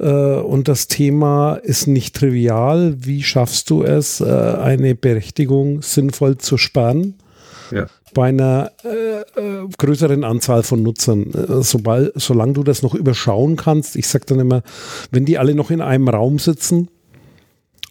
Äh, 0.01 0.05
und 0.05 0.67
das 0.67 0.87
Thema 0.87 1.55
ist 1.55 1.87
nicht 1.87 2.15
trivial. 2.15 2.95
Wie 2.97 3.23
schaffst 3.23 3.69
du 3.69 3.83
es, 3.83 4.19
äh, 4.19 4.25
eine 4.25 4.95
Berechtigung 4.95 5.81
sinnvoll 5.81 6.37
zu 6.37 6.57
sperren? 6.57 7.15
Ja. 7.73 7.85
bei 8.13 8.27
einer 8.27 8.73
äh, 8.83 9.21
äh, 9.39 9.65
größeren 9.77 10.25
Anzahl 10.25 10.63
von 10.63 10.83
Nutzern. 10.83 11.31
Sobald, 11.61 12.11
solange 12.15 12.51
du 12.51 12.63
das 12.63 12.81
noch 12.81 12.93
überschauen 12.93 13.55
kannst, 13.55 13.95
ich 13.95 14.09
sage 14.09 14.25
dann 14.27 14.41
immer, 14.41 14.61
wenn 15.11 15.23
die 15.23 15.37
alle 15.37 15.55
noch 15.55 15.71
in 15.71 15.79
einem 15.79 16.09
Raum 16.09 16.37
sitzen 16.37 16.89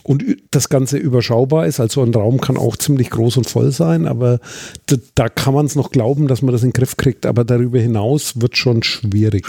und 0.03 0.23
das 0.51 0.69
Ganze 0.69 0.99
überschaubar 0.99 1.65
ist, 1.65 1.81
also 1.81 2.03
ein 2.03 2.13
Raum 2.13 2.43
kann 2.43 2.59
auch 2.59 2.77
ziemlich 2.77 3.09
groß 3.09 3.39
und 3.39 3.49
voll 3.49 3.73
sein, 3.73 4.07
aber 4.07 4.41
da, 4.85 4.97
da 5.15 5.31
kann 5.31 5.55
man 5.55 5.65
es 5.65 5.77
noch 5.77 5.91
glauben, 5.91 6.29
dass 6.29 6.43
man 6.43 6.53
das 6.53 6.63
in 6.63 6.69
den 6.69 6.75
Griff 6.75 6.99
kriegt, 6.99 7.25
aber 7.25 7.45
darüber 7.45 7.79
hinaus 7.79 8.39
wird 8.43 8.59
schon 8.59 8.83
schwierig. 8.83 9.47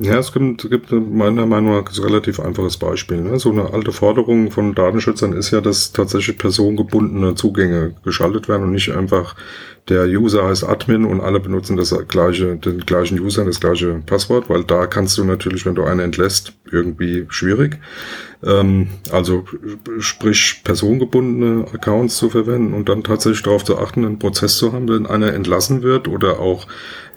Ja, 0.00 0.16
es 0.16 0.32
gibt, 0.32 0.70
gibt 0.70 0.92
meiner 0.92 1.44
Meinung 1.44 1.72
nach 1.72 1.92
ein 1.92 2.04
relativ 2.04 2.38
einfaches 2.38 2.76
Beispiel. 2.76 3.20
Ne? 3.20 3.40
So 3.40 3.50
eine 3.50 3.72
alte 3.72 3.90
Forderung 3.90 4.52
von 4.52 4.72
Datenschützern 4.72 5.32
ist 5.32 5.50
ja, 5.50 5.60
dass 5.60 5.90
tatsächlich 5.90 6.38
personengebundene 6.38 7.34
Zugänge 7.34 7.96
geschaltet 8.04 8.48
werden 8.48 8.62
und 8.62 8.70
nicht 8.70 8.90
einfach 8.92 9.34
der 9.88 10.06
User 10.06 10.46
heißt 10.46 10.64
Admin 10.64 11.04
und 11.04 11.20
alle 11.20 11.40
benutzen 11.40 11.76
das 11.76 11.94
gleiche, 12.08 12.56
den 12.56 12.80
gleichen 12.80 13.18
User, 13.20 13.44
das 13.44 13.60
gleiche 13.60 14.02
Passwort, 14.06 14.48
weil 14.48 14.64
da 14.64 14.86
kannst 14.86 15.16
du 15.18 15.24
natürlich, 15.24 15.64
wenn 15.66 15.74
du 15.74 15.84
einen 15.84 16.00
entlässt, 16.00 16.52
irgendwie 16.70 17.26
schwierig. 17.28 17.78
Ähm, 18.44 18.88
also 19.10 19.44
sprich 19.98 20.60
personengebundene 20.62 21.66
Accounts 21.72 22.18
zu 22.18 22.30
verwenden 22.30 22.72
und 22.72 22.88
dann 22.88 23.02
tatsächlich 23.02 23.42
darauf 23.42 23.64
zu 23.64 23.78
achten, 23.78 24.04
einen 24.04 24.18
Prozess 24.20 24.58
zu 24.58 24.72
haben, 24.72 24.88
wenn 24.88 25.06
einer 25.06 25.32
entlassen 25.32 25.82
wird 25.82 26.06
oder 26.06 26.38
auch 26.38 26.66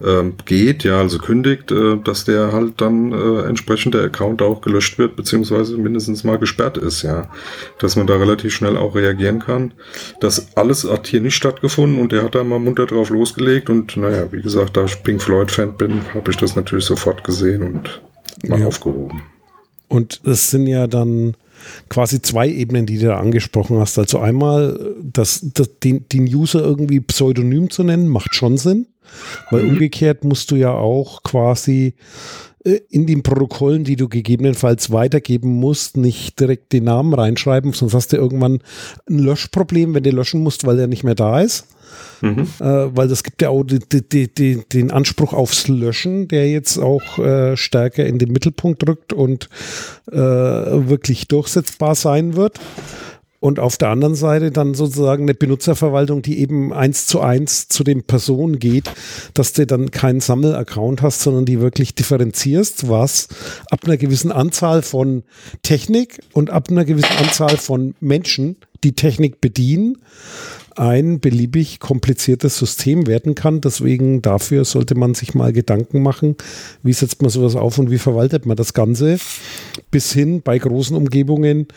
ähm, 0.04 0.34
geht, 0.46 0.84
ja, 0.84 1.00
also 1.00 1.20
kündigt, 1.20 1.72
äh, 1.72 1.98
dass 2.04 2.26
der 2.26 2.52
halt 2.52 2.82
dann 2.82 3.12
äh, 3.12 3.44
entsprechend 3.44 3.94
der 3.94 4.04
Account 4.04 4.42
auch 4.42 4.62
gelöscht 4.62 4.98
wird, 4.98 5.16
beziehungsweise 5.16 5.78
mindestens 5.78 6.24
mal 6.24 6.40
gesperrt 6.40 6.78
ist, 6.78 7.04
ja. 7.04 7.30
Dass 7.78 7.96
man 7.96 8.08
da 8.08 8.16
relativ 8.16 8.54
schnell 8.54 8.78
auch 8.78 8.96
reagieren 8.96 9.40
kann. 9.40 9.74
Das 10.20 10.56
alles 10.58 10.90
hat 10.90 11.06
hier 11.06 11.22
nicht 11.22 11.36
stattgefunden 11.36 12.02
und 12.02 12.12
der 12.12 12.24
hat 12.24 12.34
da 12.34 12.44
mal 12.44 12.60
munter 12.64 12.86
drauf 12.86 13.10
losgelegt 13.10 13.70
und 13.70 13.98
naja, 13.98 14.32
wie 14.32 14.42
gesagt, 14.42 14.78
da 14.78 14.86
ich 14.86 15.02
Pink 15.04 15.22
Floyd-Fan 15.22 15.78
bin, 15.78 16.02
habe 16.14 16.32
ich 16.32 16.38
das 16.38 16.56
natürlich 16.56 16.86
sofort 16.86 17.24
gesehen 17.24 17.64
und 17.64 18.02
mal 18.48 18.60
Ja. 18.60 18.68
aufgehoben. 18.68 19.22
Und 19.88 20.22
es 20.24 20.50
sind 20.50 20.68
ja 20.68 20.88
dann 20.88 21.36
quasi 21.90 22.22
zwei 22.22 22.48
Ebenen, 22.48 22.86
die 22.86 22.98
du 22.98 23.08
da 23.08 23.20
angesprochen 23.20 23.78
hast. 23.80 24.00
Also 24.00 24.20
einmal, 24.20 24.96
das, 25.02 25.42
das, 25.54 25.80
den, 25.80 26.08
den 26.10 26.24
User 26.34 26.62
irgendwie 26.64 27.02
pseudonym 27.02 27.70
zu 27.70 27.84
nennen, 27.84 28.08
macht 28.08 28.34
schon 28.34 28.58
Sinn. 28.58 28.88
Weil 29.50 29.66
umgekehrt 29.66 30.24
musst 30.24 30.52
du 30.52 30.56
ja 30.56 30.72
auch 30.72 31.24
quasi 31.24 31.96
äh, 32.64 32.80
in 32.90 33.06
den 33.06 33.24
Protokollen, 33.24 33.84
die 33.84 33.98
du 33.98 34.08
gegebenenfalls 34.08 34.92
weitergeben 34.92 35.50
musst, 35.60 35.98
nicht 35.98 36.40
direkt 36.40 36.72
den 36.72 36.86
Namen 36.86 37.14
reinschreiben, 37.14 37.74
sonst 37.74 37.94
hast 37.94 38.14
du 38.14 38.18
irgendwann 38.18 38.60
ein 39.10 39.20
Löschproblem, 39.20 39.94
wenn 39.94 40.04
du 40.04 40.12
löschen 40.12 40.42
musst, 40.42 40.66
weil 40.66 40.80
er 40.80 40.88
nicht 40.88 41.04
mehr 41.04 41.16
da 41.16 41.42
ist. 41.42 41.68
Mhm. 42.22 42.48
Äh, 42.60 42.96
weil 42.96 43.08
das 43.08 43.24
gibt 43.24 43.42
ja 43.42 43.50
auch 43.50 43.64
die, 43.64 43.80
die, 43.80 44.34
die, 44.34 44.64
den 44.72 44.92
Anspruch 44.92 45.34
aufs 45.34 45.68
Löschen, 45.68 46.28
der 46.28 46.50
jetzt 46.50 46.78
auch 46.78 47.20
äh, 47.20 47.58
stärker 47.58 48.06
in 48.06 48.20
den 48.20 48.32
Mittelpunkt 48.32 48.88
rückt 48.88 49.14
und 49.14 49.50
äh, 50.12 50.16
wirklich 50.16 51.28
durchsetzbar 51.28 51.96
sein 51.96 52.36
wird. 52.36 52.60
Und 53.42 53.60
auf 53.60 53.76
der 53.76 53.90
anderen 53.90 54.14
Seite 54.14 54.52
dann 54.52 54.76
sozusagen 54.76 55.24
eine 55.24 55.34
Benutzerverwaltung, 55.34 56.22
die 56.22 56.40
eben 56.40 56.72
eins 56.72 57.08
zu 57.08 57.22
eins 57.22 57.68
zu 57.68 57.84
den 57.84 58.04
Personen 58.04 58.60
geht, 58.60 58.92
dass 59.34 59.54
du 59.54 59.66
dann 59.66 59.90
keinen 59.90 60.20
Sammelaccount 60.20 61.02
hast, 61.02 61.22
sondern 61.22 61.46
die 61.46 61.60
wirklich 61.60 61.96
differenzierst, 61.96 62.88
was 62.88 63.30
ab 63.72 63.80
einer 63.84 63.98
gewissen 63.98 64.32
Anzahl 64.32 64.84
von 64.84 65.24
Technik 65.64 66.20
und 66.34 66.52
ab 66.52 66.70
einer 66.70 66.86
gewissen 66.86 67.18
Anzahl 67.18 67.58
von 67.58 67.96
Menschen, 68.00 68.58
die 68.84 68.94
Technik 68.94 69.42
bedienen, 69.42 69.98
ein 70.76 71.20
beliebig 71.20 71.80
kompliziertes 71.80 72.58
System 72.58 73.08
werden 73.08 73.36
kann. 73.36 73.62
Deswegen 73.62 74.22
dafür 74.22 74.66
sollte 74.66 74.96
man 74.96 75.14
sich 75.14 75.34
mal 75.34 75.54
Gedanken 75.54 76.02
machen, 76.02 76.36
wie 76.84 76.94
setzt 76.94 77.22
man 77.22 77.30
sowas 77.32 77.56
auf 77.56 77.78
und 77.78 77.92
wie 77.92 77.98
verwaltet 77.98 78.46
man 78.46 78.58
das 78.58 78.74
Ganze. 78.74 79.20
Bis 79.92 80.12
hin 80.12 80.42
bei 80.42 80.58
großen 80.58 80.96
Umgebungen 80.96 81.68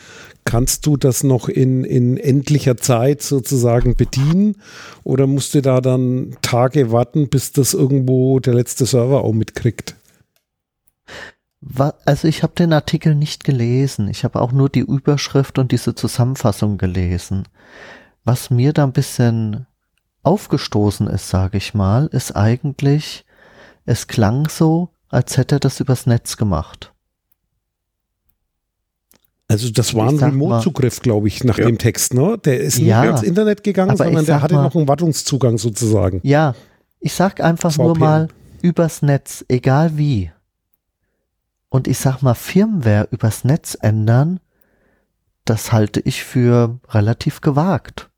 kannst 0.45 0.85
du 0.85 0.95
das 0.95 1.23
noch 1.23 1.49
in, 1.49 1.83
in 1.83 2.17
endlicher 2.17 2.77
Zeit 2.77 3.21
sozusagen 3.21 3.95
bedienen 3.95 4.55
oder 5.03 5.27
musst 5.27 5.55
du 5.55 5.61
da 5.61 5.81
dann 5.81 6.35
Tage 6.41 6.91
warten, 6.91 7.29
bis 7.29 7.51
das 7.51 7.73
irgendwo 7.73 8.39
der 8.39 8.53
letzte 8.53 8.85
Server 8.85 9.23
auch 9.23 9.33
mitkriegt? 9.33 9.95
Also 12.05 12.27
ich 12.27 12.43
habe 12.43 12.53
den 12.53 12.73
Artikel 12.73 13.15
nicht 13.15 13.43
gelesen. 13.43 14.07
Ich 14.07 14.23
habe 14.23 14.39
auch 14.39 14.51
nur 14.51 14.69
die 14.69 14.81
Überschrift 14.81 15.57
und 15.57 15.71
diese 15.71 15.95
Zusammenfassung 15.95 16.77
gelesen. 16.77 17.47
Was 18.25 18.49
mir 18.49 18.73
da 18.73 18.83
ein 18.83 18.91
bisschen 18.93 19.67
aufgestoßen 20.23 21.07
ist, 21.07 21.29
sage 21.29 21.57
ich 21.57 21.73
mal, 21.73 22.07
ist 22.07 22.35
eigentlich, 22.35 23.25
es 23.85 24.07
klang 24.07 24.49
so, 24.49 24.89
als 25.09 25.37
hätte 25.37 25.57
er 25.57 25.59
das 25.59 25.79
übers 25.79 26.07
Netz 26.07 26.35
gemacht. 26.35 26.91
Also 29.47 29.69
das 29.69 29.93
war 29.93 30.09
ein 30.09 30.17
Remote-Zugriff, 30.17 31.01
glaube 31.01 31.27
ich, 31.27 31.43
nach 31.43 31.59
Ja. 31.59 31.67
dem 31.67 31.77
Text, 31.77 32.15
ne? 32.15 32.37
Der 32.43 32.59
ist 32.59 32.79
nicht 32.79 32.87
Ja. 32.87 33.01
mehr 33.01 33.11
ins 33.11 33.21
Internet 33.21 33.63
gegangen, 33.63 33.95
sondern 33.95 34.25
der 34.25 34.41
hatte 34.41 34.55
mal- 34.55 34.63
noch 34.63 34.75
einen 34.75 34.87
Wartungszugang 34.87 35.59
sozusagen. 35.59 36.19
Ja, 36.23 36.55
ich 36.99 37.13
sag 37.13 37.39
einfach 37.41 37.77
nur 37.77 37.93
VPN. 37.95 37.99
mal 37.99 38.27
übers 38.63 39.03
Netz, 39.03 39.45
egal 39.47 39.97
wie. 39.99 40.31
Und 41.69 41.87
ich 41.87 41.99
sag 41.99 42.23
mal, 42.23 42.33
Firmware 42.33 43.07
übers 43.11 43.43
Netz 43.43 43.77
ändern, 43.79 44.39
das 45.45 45.71
halte 45.71 45.99
ich 45.99 46.23
für 46.23 46.79
relativ 46.89 47.41
gewagt. 47.41 48.09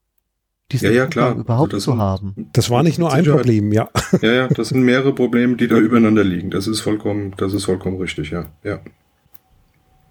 Diesen 0.72 0.88
Ja, 0.90 0.92
ja, 0.92 1.06
klar. 1.08 1.36
überhaupt 1.36 1.74
Also 1.74 1.78
das 1.78 1.84
zu 1.86 1.92
sind- 1.92 2.00
haben. 2.02 2.50
Das 2.54 2.70
war 2.70 2.84
nicht 2.84 3.00
nur 3.00 3.12
ein 3.14 3.24
Sicherheit. 3.24 3.42
Problem, 3.44 3.72
ja. 3.72 3.90
Ja, 4.22 4.32
ja, 4.34 4.48
das 4.50 4.70
sind 4.70 4.82
mehrere 4.84 5.14
Probleme, 5.14 5.56
die 5.56 5.68
da 5.68 5.78
übereinander 5.78 6.24
liegen. 6.26 6.50
Das 6.52 6.68
ist 6.68 6.82
vollkommen, 6.82 7.34
das 7.38 7.54
ist 7.54 7.66
vollkommen 7.66 7.98
richtig, 7.98 8.32
ja. 8.32 8.46
Ja. 8.64 8.80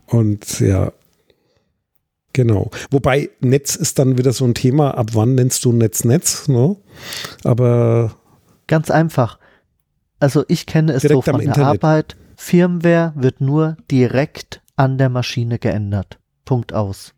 Und 0.07 0.61
ja, 0.61 0.93
genau. 2.33 2.71
Wobei 2.91 3.31
Netz 3.41 3.77
ist 3.77 3.99
dann 3.99 4.17
wieder 4.19 4.33
so 4.33 4.45
ein 4.45 4.55
Thema, 4.55 4.93
ab 4.97 5.11
wann 5.13 5.35
nennst 5.35 5.65
du 5.65 5.73
Netz 5.73 6.05
Netz, 6.05 6.49
ne? 6.49 6.77
Aber 7.45 8.17
Ganz 8.67 8.91
einfach. 8.91 9.39
Also 10.21 10.45
ich 10.49 10.67
kenne 10.67 10.93
es 10.93 11.03
so 11.03 11.21
von 11.23 11.35
der 11.39 11.47
Internet. 11.49 11.85
Arbeit. 11.85 12.17
Firmware 12.37 13.13
wird 13.17 13.41
nur 13.41 13.77
direkt 13.91 14.63
an 14.77 14.99
der 14.99 15.09
Maschine 15.09 15.59
geändert. 15.59 16.19
Punkt 16.45 16.73
aus. 16.73 17.13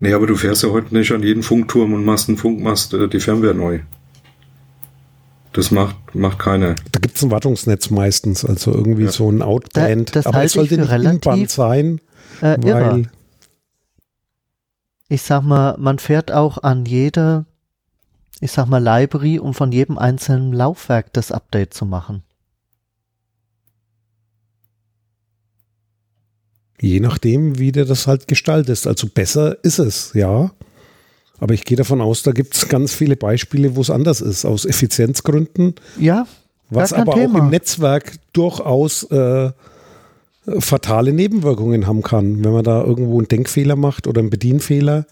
Nee, 0.00 0.12
aber 0.12 0.26
du 0.26 0.36
fährst 0.36 0.62
ja 0.62 0.70
heute 0.70 0.94
nicht 0.94 1.10
an 1.12 1.22
jeden 1.22 1.42
Funkturm 1.42 1.92
und 1.92 2.04
machst 2.04 2.28
einen 2.28 2.38
Funkmast 2.38 2.94
äh, 2.94 3.08
die 3.08 3.20
Firmware 3.20 3.54
neu. 3.54 3.80
Das 5.52 5.70
macht, 5.70 5.96
macht 6.14 6.38
keiner. 6.38 6.76
da 6.92 7.00
gibt 7.00 7.16
es 7.16 7.22
ein 7.24 7.30
Wartungsnetz 7.30 7.90
meistens, 7.90 8.44
also 8.44 8.72
irgendwie 8.72 9.04
Ja. 9.04 9.10
so 9.10 9.28
ein 9.30 9.42
Outband. 9.42 10.10
Da- 10.10 10.12
das 10.12 10.26
Aber 10.26 10.44
es 10.44 10.52
sollte 10.52 10.74
ich 10.74 10.80
nicht 10.80 10.90
relativ, 10.90 11.50
sein, 11.50 12.00
Äh, 12.42 12.60
irre. 12.64 12.90
weil 12.92 13.10
Ich 15.08 15.22
sag 15.22 15.42
mal, 15.42 15.74
man 15.78 15.98
fährt 15.98 16.30
auch 16.30 16.62
an 16.62 16.84
jede, 16.84 17.46
ich 18.40 18.52
sag 18.52 18.66
mal, 18.68 18.78
Library, 18.82 19.38
um 19.40 19.54
von 19.54 19.72
jedem 19.72 19.98
einzelnen 19.98 20.52
Laufwerk 20.52 21.12
das 21.14 21.32
Update 21.32 21.72
zu 21.74 21.86
machen. 21.86 22.22
Je 26.80 27.00
nachdem, 27.00 27.58
wie 27.58 27.72
du 27.72 27.84
das 27.84 28.06
halt 28.06 28.28
gestaltest. 28.28 28.86
Also 28.86 29.08
besser 29.08 29.56
ist 29.62 29.78
es, 29.78 30.12
ja. 30.14 30.50
Aber 31.40 31.54
ich 31.54 31.64
gehe 31.64 31.76
davon 31.76 32.00
aus, 32.00 32.22
da 32.22 32.32
gibt 32.32 32.56
es 32.56 32.68
ganz 32.68 32.94
viele 32.94 33.16
Beispiele, 33.16 33.76
wo 33.76 33.80
es 33.80 33.90
anders 33.90 34.20
ist, 34.20 34.44
aus 34.44 34.64
Effizienzgründen. 34.64 35.74
Ja, 35.98 36.26
Was 36.70 36.92
aber 36.92 37.12
auch 37.12 37.16
Thema. 37.16 37.38
im 37.40 37.50
Netzwerk 37.50 38.14
durchaus 38.32 39.04
äh, 39.04 39.50
fatale 40.58 41.12
Nebenwirkungen 41.12 41.86
haben 41.86 42.02
kann. 42.02 42.44
Wenn 42.44 42.52
man 42.52 42.64
da 42.64 42.82
irgendwo 42.82 43.18
einen 43.18 43.28
Denkfehler 43.28 43.76
macht 43.76 44.06
oder 44.06 44.20
einen 44.20 44.30
Bedienfehler, 44.30 45.06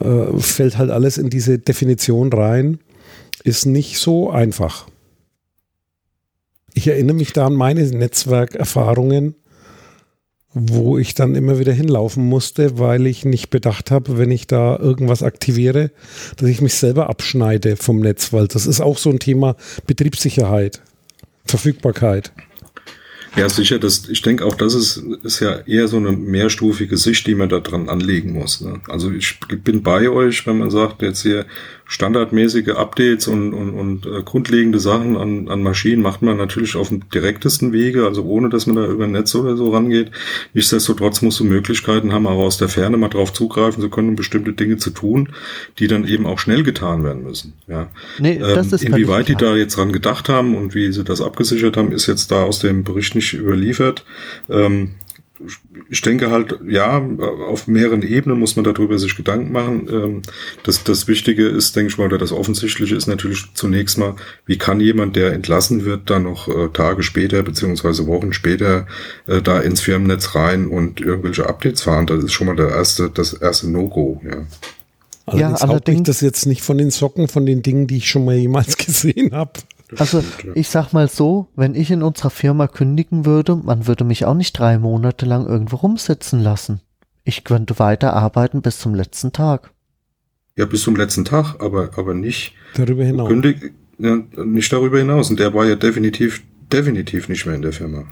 äh, 0.00 0.38
fällt 0.38 0.78
halt 0.78 0.90
alles 0.90 1.18
in 1.18 1.30
diese 1.30 1.58
Definition 1.58 2.32
rein. 2.32 2.78
Ist 3.44 3.66
nicht 3.66 3.98
so 3.98 4.30
einfach. 4.30 4.86
Ich 6.74 6.86
erinnere 6.88 7.16
mich 7.16 7.32
da 7.32 7.46
an 7.46 7.54
meine 7.54 7.82
Netzwerkerfahrungen, 7.82 9.34
wo 10.58 10.96
ich 10.96 11.12
dann 11.12 11.34
immer 11.34 11.58
wieder 11.58 11.74
hinlaufen 11.74 12.24
musste, 12.24 12.78
weil 12.78 13.06
ich 13.06 13.26
nicht 13.26 13.50
bedacht 13.50 13.90
habe, 13.90 14.16
wenn 14.16 14.30
ich 14.30 14.46
da 14.46 14.78
irgendwas 14.78 15.22
aktiviere, 15.22 15.90
dass 16.38 16.48
ich 16.48 16.62
mich 16.62 16.72
selber 16.72 17.10
abschneide 17.10 17.76
vom 17.76 18.00
Netz, 18.00 18.32
weil 18.32 18.48
das 18.48 18.66
ist 18.66 18.80
auch 18.80 18.96
so 18.96 19.10
ein 19.10 19.18
Thema 19.18 19.56
Betriebssicherheit, 19.86 20.80
Verfügbarkeit. 21.44 22.32
Ja, 23.36 23.50
sicher, 23.50 23.78
das, 23.78 24.08
ich 24.08 24.22
denke 24.22 24.46
auch, 24.46 24.54
das 24.54 24.72
ist, 24.72 24.96
ist 25.22 25.40
ja 25.40 25.58
eher 25.66 25.88
so 25.88 25.98
eine 25.98 26.12
mehrstufige 26.12 26.96
Sicht, 26.96 27.26
die 27.26 27.34
man 27.34 27.50
da 27.50 27.60
dran 27.60 27.90
anlegen 27.90 28.32
muss. 28.32 28.62
Ne? 28.62 28.80
Also 28.88 29.12
ich 29.12 29.38
bin 29.62 29.82
bei 29.82 30.08
euch, 30.08 30.46
wenn 30.46 30.56
man 30.56 30.70
sagt, 30.70 31.02
jetzt 31.02 31.20
hier 31.20 31.44
standardmäßige 31.88 32.70
Updates 32.70 33.28
und, 33.28 33.54
und, 33.54 33.70
und 33.70 34.06
äh, 34.06 34.22
grundlegende 34.24 34.80
Sachen 34.80 35.16
an, 35.16 35.48
an 35.48 35.62
Maschinen 35.62 36.02
macht 36.02 36.20
man 36.20 36.36
natürlich 36.36 36.74
auf 36.74 36.88
dem 36.88 37.08
direktesten 37.10 37.72
Wege, 37.72 38.04
also 38.04 38.24
ohne, 38.24 38.48
dass 38.48 38.66
man 38.66 38.76
da 38.76 38.86
über 38.86 39.06
Netz 39.06 39.34
oder 39.36 39.56
so 39.56 39.70
rangeht. 39.70 40.10
Nichtsdestotrotz 40.52 41.22
musst 41.22 41.38
du 41.38 41.44
Möglichkeiten 41.44 42.12
haben, 42.12 42.26
auch 42.26 42.38
aus 42.38 42.58
der 42.58 42.68
Ferne 42.68 42.96
mal 42.96 43.08
drauf 43.08 43.32
zugreifen 43.32 43.80
zu 43.80 43.88
können, 43.88 44.10
um 44.10 44.16
bestimmte 44.16 44.52
Dinge 44.52 44.78
zu 44.78 44.90
tun, 44.90 45.28
die 45.78 45.86
dann 45.86 46.06
eben 46.06 46.26
auch 46.26 46.40
schnell 46.40 46.64
getan 46.64 47.04
werden 47.04 47.22
müssen. 47.22 47.52
Ja. 47.68 47.88
nee, 48.18 48.38
das 48.38 48.66
Ähm, 48.66 48.74
ist 48.74 48.84
inwieweit 48.84 49.28
die 49.28 49.36
da 49.36 49.54
jetzt 49.54 49.76
dran 49.76 49.92
gedacht 49.92 50.28
haben 50.28 50.56
und 50.56 50.74
wie 50.74 50.92
sie 50.92 51.04
das 51.04 51.20
abgesichert 51.20 51.76
haben, 51.76 51.92
ist 51.92 52.06
jetzt 52.08 52.32
da 52.32 52.42
aus 52.42 52.58
dem 52.58 52.82
Bericht 52.82 53.14
nicht 53.14 53.32
überliefert. 53.32 54.04
Ähm, 54.50 54.90
ich 55.90 56.00
denke 56.00 56.30
halt, 56.30 56.58
ja, 56.66 56.98
auf 56.98 57.66
mehreren 57.66 58.02
Ebenen 58.02 58.38
muss 58.38 58.56
man 58.56 58.64
darüber 58.64 58.98
sich 58.98 59.16
Gedanken 59.16 59.52
machen. 59.52 59.88
Ähm, 59.90 60.22
das, 60.62 60.84
das 60.84 61.08
Wichtige 61.08 61.46
ist, 61.46 61.76
denke 61.76 61.90
ich 61.90 61.98
mal, 61.98 62.06
oder 62.06 62.18
das 62.18 62.32
Offensichtliche 62.32 62.96
ist 62.96 63.06
natürlich 63.06 63.44
zunächst 63.54 63.98
mal, 63.98 64.16
wie 64.46 64.58
kann 64.58 64.80
jemand, 64.80 65.16
der 65.16 65.32
entlassen 65.32 65.84
wird, 65.84 66.10
dann 66.10 66.24
noch 66.24 66.48
äh, 66.48 66.68
Tage 66.72 67.02
später 67.02 67.42
beziehungsweise 67.42 68.06
Wochen 68.06 68.32
später 68.32 68.86
äh, 69.26 69.42
da 69.42 69.60
ins 69.60 69.80
Firmennetz 69.80 70.34
rein 70.34 70.68
und 70.68 71.00
irgendwelche 71.00 71.48
Updates 71.48 71.82
fahren. 71.82 72.06
Das 72.06 72.22
ist 72.24 72.32
schon 72.32 72.46
mal 72.46 72.56
der 72.56 72.68
erste, 72.70 73.10
das 73.10 73.32
erste 73.32 73.70
No-Go. 73.70 74.20
Ja. 74.24 74.46
Allerdings 75.26 75.60
haut 75.60 75.68
mich 75.68 75.70
allerdings- 75.70 76.06
das 76.06 76.20
jetzt 76.20 76.46
nicht 76.46 76.62
von 76.62 76.78
den 76.78 76.90
Socken, 76.90 77.28
von 77.28 77.46
den 77.46 77.62
Dingen, 77.62 77.86
die 77.86 77.98
ich 77.98 78.08
schon 78.08 78.24
mal 78.24 78.36
jemals 78.36 78.76
gesehen 78.86 79.32
habe. 79.32 79.52
Also 79.96 80.20
stimmt, 80.20 80.44
ja. 80.44 80.52
ich 80.60 80.68
sag 80.68 80.92
mal 80.92 81.08
so, 81.08 81.48
wenn 81.54 81.74
ich 81.74 81.90
in 81.90 82.02
unserer 82.02 82.30
Firma 82.30 82.66
kündigen 82.66 83.24
würde, 83.24 83.56
man 83.56 83.86
würde 83.86 84.04
mich 84.04 84.24
auch 84.24 84.34
nicht 84.34 84.52
drei 84.58 84.78
Monate 84.78 85.26
lang 85.26 85.46
irgendwo 85.46 85.76
rumsitzen 85.76 86.40
lassen. 86.40 86.80
Ich 87.24 87.44
könnte 87.44 87.78
weiter 87.78 88.14
arbeiten 88.14 88.62
bis 88.62 88.78
zum 88.78 88.94
letzten 88.94 89.32
Tag. 89.32 89.70
ja, 90.56 90.64
bis 90.64 90.82
zum 90.82 90.96
letzten 90.96 91.24
Tag, 91.24 91.56
aber, 91.60 91.90
aber 91.96 92.14
nicht 92.14 92.54
Darüber 92.74 93.04
hinaus. 93.04 93.28
Kündig, 93.28 93.74
ja, 93.98 94.18
nicht 94.44 94.72
darüber 94.72 94.98
hinaus. 94.98 95.30
Und 95.30 95.38
der 95.38 95.54
war 95.54 95.66
ja 95.66 95.76
definitiv, 95.76 96.42
definitiv 96.72 97.28
nicht 97.28 97.46
mehr 97.46 97.54
in 97.54 97.62
der 97.62 97.72
Firma. 97.72 98.04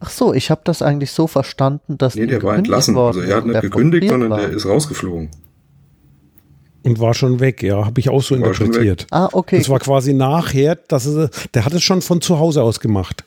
Ach 0.00 0.10
so, 0.10 0.34
ich 0.34 0.50
habe 0.50 0.62
das 0.64 0.82
eigentlich 0.82 1.12
so 1.12 1.26
verstanden, 1.26 1.96
dass 1.96 2.16
Nee, 2.16 2.26
der 2.26 2.42
war 2.42 2.56
entlassen. 2.56 2.94
worden 2.94 3.18
Also 3.20 3.30
er 3.30 3.36
hat 3.36 3.46
nicht 3.46 3.60
gekündigt, 3.60 4.08
sondern 4.08 4.30
war. 4.30 4.40
der 4.40 4.50
ist 4.50 4.66
rausgeflogen. 4.66 5.30
Und 6.84 6.98
war 6.98 7.14
schon 7.14 7.38
weg, 7.40 7.62
ja, 7.62 7.84
habe 7.86 8.00
ich 8.00 8.08
auch 8.08 8.22
so 8.22 8.38
War 8.40 8.48
interpretiert. 8.48 9.06
Ah, 9.10 9.28
okay. 9.32 9.58
Das 9.58 9.68
war 9.68 9.78
quasi 9.78 10.12
nachher, 10.12 10.74
dass 10.88 11.06
er, 11.06 11.30
der 11.54 11.64
hat 11.64 11.72
es 11.74 11.82
schon 11.82 12.02
von 12.02 12.20
zu 12.20 12.38
Hause 12.40 12.62
aus 12.62 12.80
gemacht. 12.80 13.24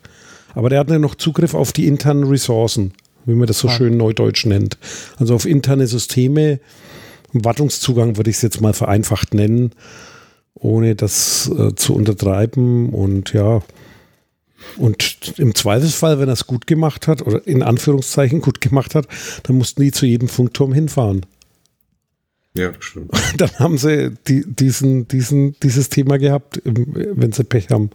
Aber 0.54 0.70
der 0.70 0.80
hatte 0.80 1.00
noch 1.00 1.16
Zugriff 1.16 1.54
auf 1.54 1.72
die 1.72 1.88
internen 1.88 2.26
Ressourcen, 2.26 2.94
wie 3.26 3.34
man 3.34 3.48
das 3.48 3.60
so 3.60 3.68
Ah. 3.70 3.72
schön 3.72 3.96
neudeutsch 3.98 4.46
nennt. 4.46 4.78
Also 5.18 5.36
auf 5.36 5.46
interne 5.46 5.88
Systeme, 5.88 6.60
Wartungszugang 7.34 8.18
würde 8.18 8.30
ich 8.30 8.38
es 8.38 8.42
jetzt 8.42 8.62
mal 8.62 8.74
vereinfacht 8.74 9.34
nennen, 9.34 9.72
ohne 10.54 10.96
das 10.96 11.50
äh, 11.58 11.76
zu 11.76 11.96
untertreiben. 11.96 12.90
Und 12.90 13.34
ja, 13.34 13.62
und 14.78 15.34
im 15.38 15.54
Zweifelsfall, 15.56 16.20
wenn 16.20 16.30
er 16.30 16.34
es 16.34 16.48
gut 16.48 16.68
gemacht 16.68 17.08
hat, 17.08 17.22
oder 17.26 17.46
in 17.48 17.64
Anführungszeichen 17.64 18.42
gut 18.42 18.62
gemacht 18.62 18.96
hat, 18.96 19.08
dann 19.44 19.58
mussten 19.58 19.82
die 19.82 19.92
zu 19.92 20.06
jedem 20.06 20.28
Funkturm 20.28 20.74
hinfahren. 20.74 21.26
Ja, 22.56 22.72
stimmt. 22.80 23.12
dann 23.38 23.52
haben 23.60 23.78
sie 23.78 24.14
die, 24.28 24.46
diesen, 24.46 25.08
diesen, 25.08 25.60
dieses 25.60 25.90
Thema 25.90 26.18
gehabt, 26.18 26.62
wenn 26.64 27.32
sie 27.32 27.44
Pech 27.44 27.70
haben. 27.70 27.90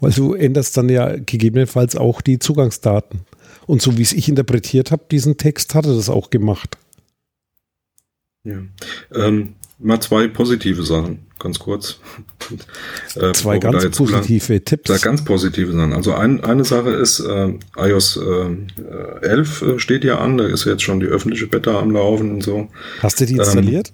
Weil 0.00 0.12
du 0.12 0.34
änderst 0.34 0.76
dann 0.76 0.88
ja 0.88 1.16
gegebenenfalls 1.16 1.94
auch 1.94 2.22
die 2.22 2.38
Zugangsdaten. 2.38 3.20
Und 3.66 3.82
so 3.82 3.98
wie 3.98 4.02
es 4.02 4.14
ich 4.14 4.28
interpretiert 4.28 4.90
habe, 4.90 5.04
diesen 5.10 5.36
Text 5.36 5.74
hatte 5.74 5.94
das 5.94 6.08
auch 6.08 6.30
gemacht. 6.30 6.78
Ja. 8.44 8.62
Ähm, 9.14 9.56
mal 9.78 10.00
zwei 10.00 10.26
positive 10.26 10.82
Sachen, 10.82 11.26
ganz 11.38 11.58
kurz. 11.58 11.98
Äh, 13.14 13.32
Zwei 13.34 13.58
da 13.58 13.70
ganz 13.72 13.94
positive 13.96 14.64
Tipps. 14.64 14.88
Zwei 14.90 14.98
ganz 14.98 15.22
positive 15.22 15.70
Sachen. 15.72 15.92
Also 15.92 16.14
ein, 16.14 16.42
eine 16.44 16.64
Sache 16.64 16.90
ist, 16.90 17.20
äh, 17.20 17.52
iOS 17.76 18.16
äh, 18.16 19.26
11 19.26 19.62
äh, 19.62 19.78
steht 19.78 20.02
ja 20.04 20.18
an, 20.18 20.38
da 20.38 20.46
ist 20.46 20.64
jetzt 20.64 20.82
schon 20.82 21.00
die 21.00 21.06
öffentliche 21.06 21.46
Beta 21.46 21.78
am 21.78 21.90
Laufen 21.90 22.30
und 22.32 22.42
so. 22.42 22.68
Hast 23.02 23.20
du 23.20 23.26
die 23.26 23.34
Ähm, 23.34 23.40
installiert? 23.40 23.92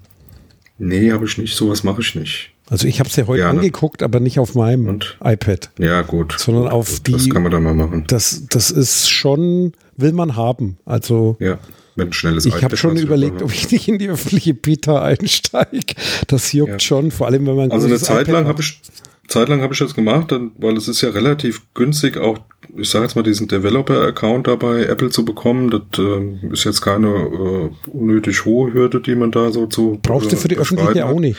Nee, 0.79 1.11
habe 1.11 1.25
ich 1.25 1.37
nicht, 1.39 1.57
sowas 1.57 1.83
mache 1.83 2.01
ich 2.03 2.15
nicht. 2.15 2.51
also 2.69 2.87
ich 2.87 3.01
habe 3.01 3.09
es 3.09 3.17
ja 3.17 3.27
heute 3.27 3.41
ja, 3.41 3.53
ne? 3.53 3.59
angeguckt, 3.61 4.03
aber 4.05 4.21
nicht 4.21 4.39
auf 4.39 4.55
meinem 4.55 4.87
Und? 4.89 5.19
iPad. 5.25 5.71
Ja, 5.79 6.03
gut. 6.03 6.35
Sondern 6.39 6.69
auf 6.69 7.01
Das 7.01 7.03
die- 7.25 7.29
kann 7.31 7.43
man 7.43 7.51
dann 7.51 7.63
mal 7.65 7.75
machen. 7.75 8.05
Das, 8.07 8.45
das 8.51 8.71
ist 8.71 9.09
schon, 9.11 9.73
will 9.97 10.13
man 10.13 10.37
haben. 10.37 10.79
Also 10.85 11.37
Ja, 11.41 11.59
ein 11.97 12.13
schnelles 12.13 12.47
ich 12.47 12.63
habe 12.63 12.77
schon 12.77 12.97
überlegt, 12.97 13.43
ob 13.43 13.53
ich 13.53 13.71
nicht 13.71 13.89
in 13.89 13.99
die 13.99 14.09
öffentliche 14.09 14.55
Beta 14.55 15.03
einsteige. 15.03 15.95
Das 16.29 16.53
juckt 16.53 16.73
Ja. 16.73 16.81
schon, 16.81 17.11
vor 17.11 17.27
allem 17.27 17.47
wenn 17.47 17.57
man 17.57 17.71
Also 17.71 17.87
eine 17.87 17.99
Zeit 17.99 18.29
lang 18.29 18.47
habe 18.47 18.63
ich 18.63 18.81
Zeit 19.27 19.49
lang 19.49 19.63
habe 19.63 19.73
ich 19.73 19.79
das 19.79 19.95
gemacht, 19.95 20.31
dann, 20.33 20.53
weil 20.59 20.77
es 20.77 20.87
ist 20.87 21.01
ja 21.01 21.09
relativ 21.09 21.63
günstig, 21.73 22.19
auch 22.19 22.39
ich 22.77 22.91
sage 22.91 23.05
jetzt 23.05 23.15
mal 23.15 23.23
diesen 23.23 23.49
Developer-Account 23.49 24.47
da 24.49 24.57
bei 24.57 24.85
Apple 24.85 25.11
zu 25.11 25.25
bekommen. 25.25 25.71
Das 25.71 25.99
ähm, 25.99 26.41
ist 26.53 26.65
jetzt 26.65 26.81
keine 26.81 27.09
äh, 27.09 27.89
unnötig 27.91 28.45
hohe 28.45 28.73
Hürde, 28.73 29.01
die 29.01 29.15
man 29.15 29.31
da 29.31 29.51
so 29.53 29.67
zu 29.67 29.99
Brauchst 30.03 30.33
du 30.33 30.37
äh, 30.37 30.39
für 30.39 30.49
die 30.49 30.55
überschreiten 30.57 30.83
öffentliche 30.85 31.07
hat. 31.09 31.15
auch 31.15 31.21
nicht. 31.21 31.39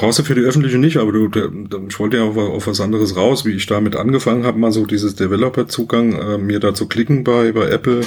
Brauchst 0.00 0.20
du 0.20 0.22
für 0.22 0.36
die 0.36 0.42
öffentliche 0.42 0.78
nicht, 0.78 0.96
aber 0.96 1.10
du, 1.10 1.28
ich 1.88 1.98
wollte 1.98 2.18
ja 2.18 2.22
auf, 2.22 2.36
auf 2.36 2.68
was 2.68 2.80
anderes 2.80 3.16
raus, 3.16 3.44
wie 3.44 3.56
ich 3.56 3.66
damit 3.66 3.96
angefangen 3.96 4.46
habe, 4.46 4.56
mal 4.56 4.70
so 4.70 4.86
dieses 4.86 5.16
Developer-Zugang, 5.16 6.12
äh, 6.12 6.38
mir 6.38 6.60
da 6.60 6.72
zu 6.72 6.86
klicken 6.86 7.24
bei, 7.24 7.50
bei 7.50 7.68
Apple, 7.68 8.02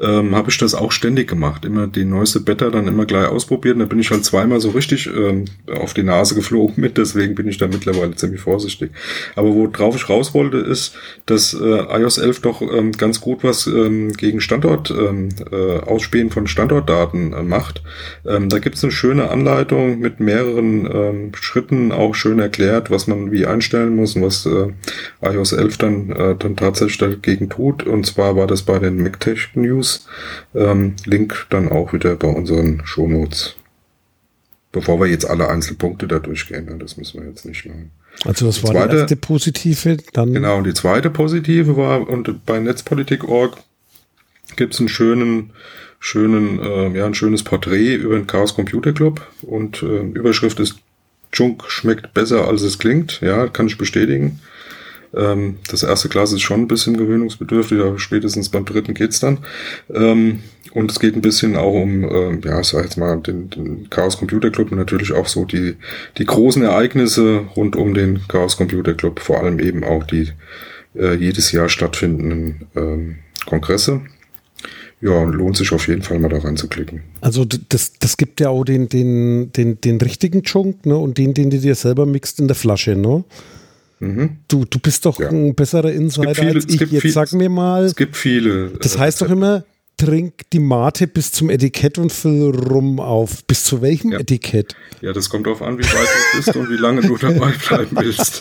ähm, 0.00 0.34
habe 0.34 0.50
ich 0.50 0.58
das 0.58 0.74
auch 0.74 0.90
ständig 0.90 1.28
gemacht. 1.28 1.64
Immer 1.64 1.86
die 1.86 2.04
neueste 2.04 2.40
Beta 2.40 2.70
dann 2.70 2.88
immer 2.88 3.06
gleich 3.06 3.28
ausprobiert 3.28 3.74
und 3.74 3.78
da 3.78 3.86
bin 3.86 4.00
ich 4.00 4.10
halt 4.10 4.24
zweimal 4.24 4.60
so 4.60 4.70
richtig 4.70 5.06
ähm, 5.06 5.44
auf 5.72 5.94
die 5.94 6.02
Nase 6.02 6.34
geflogen 6.34 6.74
mit, 6.76 6.98
deswegen 6.98 7.36
bin 7.36 7.46
ich 7.46 7.56
da 7.56 7.68
mittlerweile 7.68 8.16
ziemlich 8.16 8.40
vorsichtig. 8.40 8.90
Aber 9.36 9.54
worauf 9.54 9.94
ich 9.94 10.08
raus 10.08 10.34
wollte, 10.34 10.56
ist, 10.56 10.96
dass 11.26 11.54
äh, 11.54 12.00
iOS 12.00 12.18
11 12.18 12.40
doch 12.40 12.62
ähm, 12.62 12.90
ganz 12.90 13.20
gut 13.20 13.44
was 13.44 13.68
ähm, 13.68 14.12
gegen 14.12 14.40
Standort, 14.40 14.90
ähm, 14.90 15.28
äh, 15.52 15.78
Ausspähen 15.86 16.30
von 16.30 16.48
Standortdaten 16.48 17.32
äh, 17.32 17.44
macht. 17.44 17.84
Ähm, 18.26 18.48
da 18.48 18.58
gibt's 18.58 18.82
eine 18.82 18.90
schöne 18.90 19.30
Anleitung 19.30 20.00
mit 20.00 20.18
mehreren 20.18 20.90
ähm, 20.92 21.27
Schritten 21.34 21.92
auch 21.92 22.14
schön 22.14 22.38
erklärt, 22.38 22.90
was 22.90 23.06
man 23.06 23.30
wie 23.30 23.46
einstellen 23.46 23.96
muss 23.96 24.16
und 24.16 24.22
was 24.22 24.46
äh, 24.46 24.72
iOS 25.22 25.52
11 25.52 25.78
dann, 25.78 26.10
äh, 26.10 26.36
dann 26.36 26.56
tatsächlich 26.56 26.98
dagegen 26.98 27.48
tut. 27.48 27.84
Und 27.84 28.06
zwar 28.06 28.36
war 28.36 28.46
das 28.46 28.62
bei 28.62 28.78
den 28.78 29.02
MacTech 29.02 29.50
News. 29.54 30.06
Ähm, 30.54 30.94
Link 31.04 31.46
dann 31.50 31.68
auch 31.68 31.92
wieder 31.92 32.16
bei 32.16 32.28
unseren 32.28 32.82
Shownotes. 32.84 33.56
Bevor 34.70 35.00
wir 35.00 35.06
jetzt 35.06 35.28
alle 35.28 35.48
Einzelpunkte 35.48 36.06
da 36.06 36.18
durchgehen, 36.18 36.66
ne? 36.66 36.76
das 36.78 36.96
müssen 36.96 37.20
wir 37.20 37.28
jetzt 37.28 37.46
nicht 37.46 37.64
machen. 37.66 37.90
Also 38.24 38.46
das 38.46 38.56
die 38.56 38.64
war 38.64 38.72
zweite, 38.72 38.88
die 38.88 39.00
erste 39.00 39.16
positive, 39.16 39.96
dann. 40.12 40.34
Genau, 40.34 40.58
und 40.58 40.64
die 40.64 40.74
zweite 40.74 41.10
positive 41.10 41.76
war, 41.76 42.08
und 42.08 42.44
bei 42.44 42.58
Netzpolitik.org 42.58 43.56
gibt 44.56 44.74
es 44.74 44.80
einen 44.80 44.88
schönen, 44.88 45.52
schönen, 46.00 46.60
äh, 46.60 46.98
ja, 46.98 47.06
ein 47.06 47.14
schönes 47.14 47.42
Porträt 47.42 47.94
über 47.94 48.16
den 48.16 48.26
Chaos 48.26 48.54
Computer 48.54 48.92
Club 48.92 49.26
und 49.42 49.82
äh, 49.82 50.00
Überschrift 50.00 50.60
ist 50.60 50.76
Junk 51.32 51.64
schmeckt 51.68 52.14
besser, 52.14 52.48
als 52.48 52.62
es 52.62 52.78
klingt. 52.78 53.20
Ja, 53.20 53.48
kann 53.48 53.66
ich 53.66 53.78
bestätigen. 53.78 54.40
Ähm, 55.14 55.56
das 55.70 55.82
erste 55.82 56.08
Glas 56.08 56.32
ist 56.32 56.42
schon 56.42 56.62
ein 56.62 56.68
bisschen 56.68 56.96
gewöhnungsbedürftig, 56.96 57.80
aber 57.80 57.98
spätestens 57.98 58.48
beim 58.48 58.64
dritten 58.64 58.94
geht's 58.94 59.20
dann. 59.20 59.38
Ähm, 59.92 60.40
und 60.72 60.90
es 60.90 61.00
geht 61.00 61.16
ein 61.16 61.22
bisschen 61.22 61.56
auch 61.56 61.72
um, 61.72 62.04
äh, 62.04 62.46
ja, 62.46 62.62
sag 62.62 62.84
jetzt 62.84 62.98
mal, 62.98 63.18
den, 63.20 63.48
den 63.50 63.90
Chaos 63.90 64.18
Computer 64.18 64.50
Club 64.50 64.70
und 64.70 64.78
natürlich 64.78 65.12
auch 65.12 65.26
so 65.26 65.44
die, 65.44 65.76
die 66.18 66.26
großen 66.26 66.62
Ereignisse 66.62 67.38
rund 67.56 67.74
um 67.76 67.94
den 67.94 68.20
Chaos 68.28 68.56
Computer 68.56 68.94
Club, 68.94 69.20
vor 69.20 69.42
allem 69.42 69.60
eben 69.60 69.82
auch 69.82 70.04
die 70.04 70.28
äh, 70.94 71.14
jedes 71.14 71.52
Jahr 71.52 71.68
stattfindenden 71.68 72.66
ähm, 72.76 73.16
Kongresse 73.46 74.02
ja, 75.00 75.22
lohnt 75.24 75.56
sich 75.56 75.72
auf 75.72 75.86
jeden 75.86 76.02
Fall 76.02 76.18
mal 76.18 76.28
da 76.28 76.38
reinzuklicken. 76.38 77.02
Also 77.20 77.44
das, 77.44 77.92
das 77.98 78.16
gibt 78.16 78.40
ja 78.40 78.48
auch 78.48 78.64
den, 78.64 78.88
den, 78.88 79.52
den, 79.52 79.80
den 79.80 80.00
richtigen 80.00 80.42
Chunk, 80.42 80.86
ne? 80.86 80.96
Und 80.96 81.18
den, 81.18 81.34
den 81.34 81.50
du 81.50 81.58
dir 81.58 81.74
selber 81.74 82.04
mixt 82.06 82.40
in 82.40 82.48
der 82.48 82.56
Flasche, 82.56 82.96
ne? 82.96 83.24
Mhm. 84.00 84.38
Du, 84.48 84.64
du 84.64 84.78
bist 84.78 85.04
doch 85.06 85.20
ja. 85.20 85.28
ein 85.28 85.54
besserer 85.54 85.92
Insider 85.92 86.34
viele, 86.34 86.54
als 86.54 86.66
ich. 86.68 86.80
Jetzt 86.80 87.00
viel, 87.00 87.10
sag 87.10 87.32
mir 87.32 87.48
mal. 87.48 87.84
Es 87.84 87.96
gibt 87.96 88.16
viele. 88.16 88.70
Das 88.80 88.98
heißt 88.98 89.22
doch 89.22 89.30
immer, 89.30 89.64
trink 89.98 90.48
die 90.52 90.60
Mate 90.60 91.06
bis 91.06 91.32
zum 91.32 91.50
Etikett 91.50 91.98
und 91.98 92.12
füll 92.12 92.54
rum 92.54 93.00
auf. 93.00 93.44
Bis 93.44 93.64
zu 93.64 93.82
welchem 93.82 94.12
ja. 94.12 94.20
Etikett? 94.20 94.74
Ja, 95.02 95.12
das 95.12 95.28
kommt 95.28 95.46
darauf 95.46 95.60
an, 95.60 95.78
wie 95.78 95.84
weit 95.84 96.08
du 96.08 96.36
bist 96.38 96.56
und 96.56 96.70
wie 96.70 96.76
lange 96.76 97.02
du 97.02 97.16
dabei 97.16 97.52
bleiben 97.52 97.96
willst. 98.00 98.40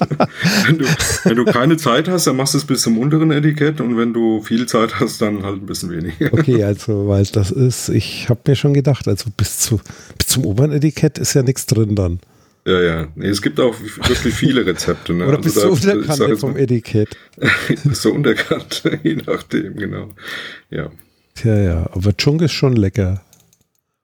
wenn, 0.66 0.78
du, 0.78 0.86
wenn 1.24 1.36
du 1.36 1.46
keine 1.46 1.76
Zeit 1.78 2.08
hast, 2.08 2.28
dann 2.28 2.38
machst 2.38 2.54
du 2.54 2.60
es 2.60 2.66
bis 2.66 2.84
zum 2.84 2.98
unteren 2.98 3.32
Etikett 3.32 3.82
und 3.82 3.98
wenn 3.98 4.14
du 4.14 4.42
viel 4.42 4.68
Zeit 4.68 5.00
hast, 5.00 5.22
dann 5.22 5.44
halt 5.44 5.62
ein 5.62 5.66
bisschen 5.66 5.90
weniger. 5.90 6.32
Okay, 6.32 6.64
also, 6.64 7.08
weil 7.08 7.26
das 7.26 7.52
ist, 7.52 7.90
ich 7.90 8.30
habe 8.30 8.40
mir 8.48 8.56
schon 8.56 8.74
gedacht, 8.74 9.08
also 9.08 9.30
bis, 9.36 9.60
zu, 9.60 9.82
bis 10.18 10.28
zum 10.28 10.46
oberen 10.46 10.72
Etikett 10.72 11.18
ist 11.18 11.34
ja 11.34 11.44
nichts 11.44 11.66
drin 11.66 11.96
dann. 11.96 12.20
Ja, 12.68 12.82
ja. 12.82 13.08
Nee, 13.16 13.30
es 13.30 13.42
gibt 13.42 13.60
auch 13.62 13.80
wirklich 13.80 14.36
viele 14.36 14.66
Rezepte. 14.66 15.14
Ne? 15.14 15.26
Oder 15.26 15.38
bist 15.38 15.58
also 15.58 15.70
du 15.76 15.92
unterkannt 15.92 16.40
vom 16.40 16.58
Etikett? 16.58 17.16
bist 17.84 18.04
du 18.04 18.12
unterkannt, 18.12 18.84
je 19.04 19.16
nachdem, 19.26 19.78
genau. 19.78 20.14
Ja. 20.70 20.92
Tja, 21.38 21.56
ja, 21.56 21.90
aber 21.92 22.18
Chung 22.18 22.40
ist 22.40 22.54
schon 22.54 22.76
lecker. 22.76 23.22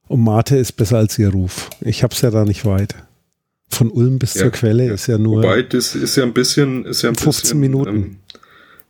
Und 0.07 0.23
Mate 0.23 0.55
ist 0.55 0.73
besser 0.73 0.97
als 0.97 1.17
ihr 1.17 1.29
Ruf. 1.29 1.69
Ich 1.81 2.03
hab's 2.03 2.21
ja 2.21 2.29
da 2.29 2.45
nicht 2.45 2.63
weit. 2.63 2.95
Von 3.69 3.89
Ulm 3.89 4.19
bis 4.19 4.35
ja, 4.35 4.43
zur 4.43 4.51
Quelle 4.51 4.85
ja. 4.85 4.93
ist 4.93 5.07
ja 5.07 5.17
nur. 5.17 5.37
Wobei, 5.37 5.63
das 5.63 5.95
ist 5.95 6.15
ja 6.15 6.23
ein 6.23 6.33
bisschen, 6.33 6.85
ist 6.85 7.01
ja 7.01 7.09
ein 7.09 7.15
15 7.15 7.41
bisschen, 7.41 7.59
Minuten. 7.59 7.89
Ähm, 7.89 8.15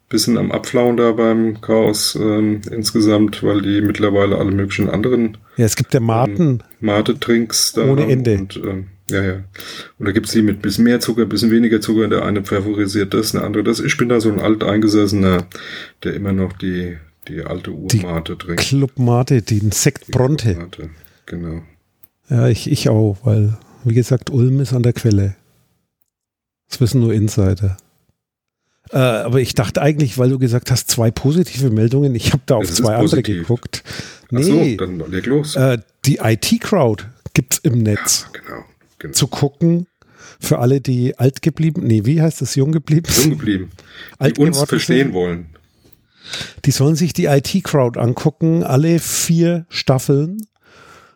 bisschen 0.10 0.38
am 0.38 0.52
Abflauen 0.52 0.98
da 0.98 1.14
beim 1.14 1.62
Chaos 1.62 2.16
ähm, 2.16 2.60
insgesamt, 2.70 3.44
weil 3.44 3.62
die 3.62 3.80
mittlerweile 3.80 4.38
alle 4.38 4.52
möglichen 4.52 4.90
anderen. 4.90 5.38
Ja, 5.56 5.66
es 5.66 5.78
gibt 5.78 5.94
ja 5.94 6.02
Maten. 6.02 6.42
Ähm, 6.42 6.60
Mate-Trinks 6.82 7.74
da. 7.74 7.86
Ohne 7.86 8.12
Ende. 8.12 8.40
Und, 8.40 8.58
ähm, 8.58 8.88
ja, 9.10 9.24
ja. 9.24 9.34
Und 10.00 10.06
da 10.06 10.12
gibt's 10.12 10.32
die 10.32 10.42
mit 10.42 10.62
bisschen 10.62 10.84
mehr 10.84 11.00
Zucker, 11.00 11.26
bisschen 11.26 11.50
weniger 11.50 11.80
Zucker. 11.80 12.10
Der 12.10 12.26
eine 12.26 12.44
favorisiert 12.44 13.14
das, 13.14 13.32
der 13.32 13.44
andere 13.44 13.64
das. 13.64 13.80
Ich 13.80 13.96
bin 13.96 14.10
da 14.10 14.20
so 14.20 14.30
ein 14.30 14.42
alteingesessener, 14.42 15.48
der 16.04 16.14
immer 16.14 16.34
noch 16.34 16.52
die, 16.54 16.98
die 17.28 17.42
alte 17.42 17.72
Urmate 17.72 18.38
trinkt. 18.38 18.62
Club 18.62 19.00
Mate, 19.00 19.42
den 19.42 19.72
Sekt 19.72 20.08
Bronte. 20.12 20.56
Mate, 20.56 20.90
genau. 21.26 21.62
Ja, 22.30 22.48
ich, 22.48 22.70
ich 22.70 22.90
auch, 22.90 23.18
weil, 23.24 23.58
wie 23.84 23.94
gesagt, 23.94 24.30
Ulm 24.30 24.60
ist 24.60 24.74
an 24.74 24.84
der 24.84 24.94
Quelle. 24.94 25.36
Das 26.70 26.82
wissen 26.82 27.02
nur 27.02 27.14
Insider. 27.14 27.78
Äh, 28.92 28.98
aber 28.98 29.40
ich 29.40 29.56
dachte 29.56 29.82
eigentlich, 29.82 30.18
weil 30.18 30.30
du 30.30 30.40
gesagt 30.40 30.72
hast, 30.72 30.90
zwei 30.90 31.12
positive 31.12 31.70
Meldungen, 31.70 32.16
ich 32.16 32.34
habe 32.34 32.44
da 32.46 32.56
auf 32.56 32.72
zwei 32.72 32.96
andere 32.96 33.24
geguckt. 33.24 33.84
Nee, 34.30 34.78
so, 34.78 34.86
dann 34.86 35.12
leg 35.12 35.26
los. 35.26 35.56
Äh, 35.56 35.80
die 36.06 36.18
IT-Crowd 36.18 37.06
gibt 37.34 37.54
es 37.54 37.60
im 37.60 37.80
Netz. 37.80 38.28
Ja, 38.34 38.40
genau, 38.40 38.66
genau. 39.00 39.14
Zu 39.14 39.28
gucken, 39.28 39.88
für 40.40 40.60
alle, 40.60 40.82
die 40.82 41.18
alt 41.18 41.42
geblieben, 41.42 41.84
nee, 41.86 42.06
wie 42.06 42.22
heißt 42.22 42.42
das, 42.42 42.56
jung 42.56 42.72
geblieben? 42.72 43.08
Jung 43.16 43.32
geblieben. 43.32 43.72
die 44.22 44.34
uns 44.40 44.62
verstehen 44.64 45.14
wollen. 45.14 45.48
Die 46.66 46.72
sollen 46.72 46.96
sich 46.96 47.14
die 47.14 47.26
IT-Crowd 47.26 48.00
angucken, 48.00 48.64
alle 48.64 49.00
vier 49.00 49.66
Staffeln. 49.70 50.38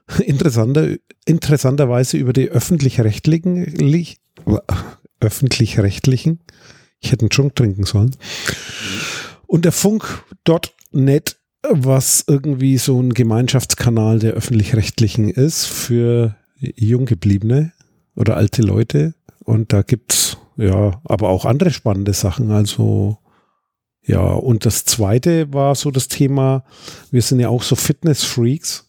Interessanter, 0.20 0.96
interessanterweise 1.26 2.18
über 2.18 2.34
die 2.34 2.50
öffentlich-rechtlichen, 2.50 4.24
öffentlich-rechtlichen. 5.20 6.40
Ich 7.00 7.12
hätte 7.12 7.24
einen 7.24 7.32
Schunk 7.32 7.56
trinken 7.56 7.84
sollen. 7.84 8.16
Und 9.46 9.66
der 9.66 9.72
Funk.net, 9.72 11.38
was 11.70 12.24
irgendwie 12.28 12.78
so 12.78 13.02
ein 13.02 13.14
Gemeinschaftskanal 13.14 14.20
der 14.20 14.34
öffentlich-rechtlichen 14.34 15.30
ist 15.30 15.66
für 15.66 16.36
Junggebliebene 16.60 17.74
oder 18.16 18.38
alte 18.38 18.62
Leute. 18.62 19.14
Und 19.44 19.74
da 19.74 19.82
gibt's 19.82 20.38
ja, 20.58 21.00
aber 21.04 21.30
auch 21.30 21.46
andere 21.46 21.72
spannende 21.72 22.14
Sachen. 22.14 22.52
Also 22.52 23.18
ja, 24.08 24.22
und 24.22 24.66
das 24.66 24.86
zweite 24.86 25.54
war 25.54 25.76
so 25.76 25.92
das 25.92 26.08
Thema, 26.08 26.64
wir 27.12 27.22
sind 27.22 27.42
ja 27.42 27.50
auch 27.50 27.62
so 27.62 27.76
Fitness-Freaks 27.76 28.86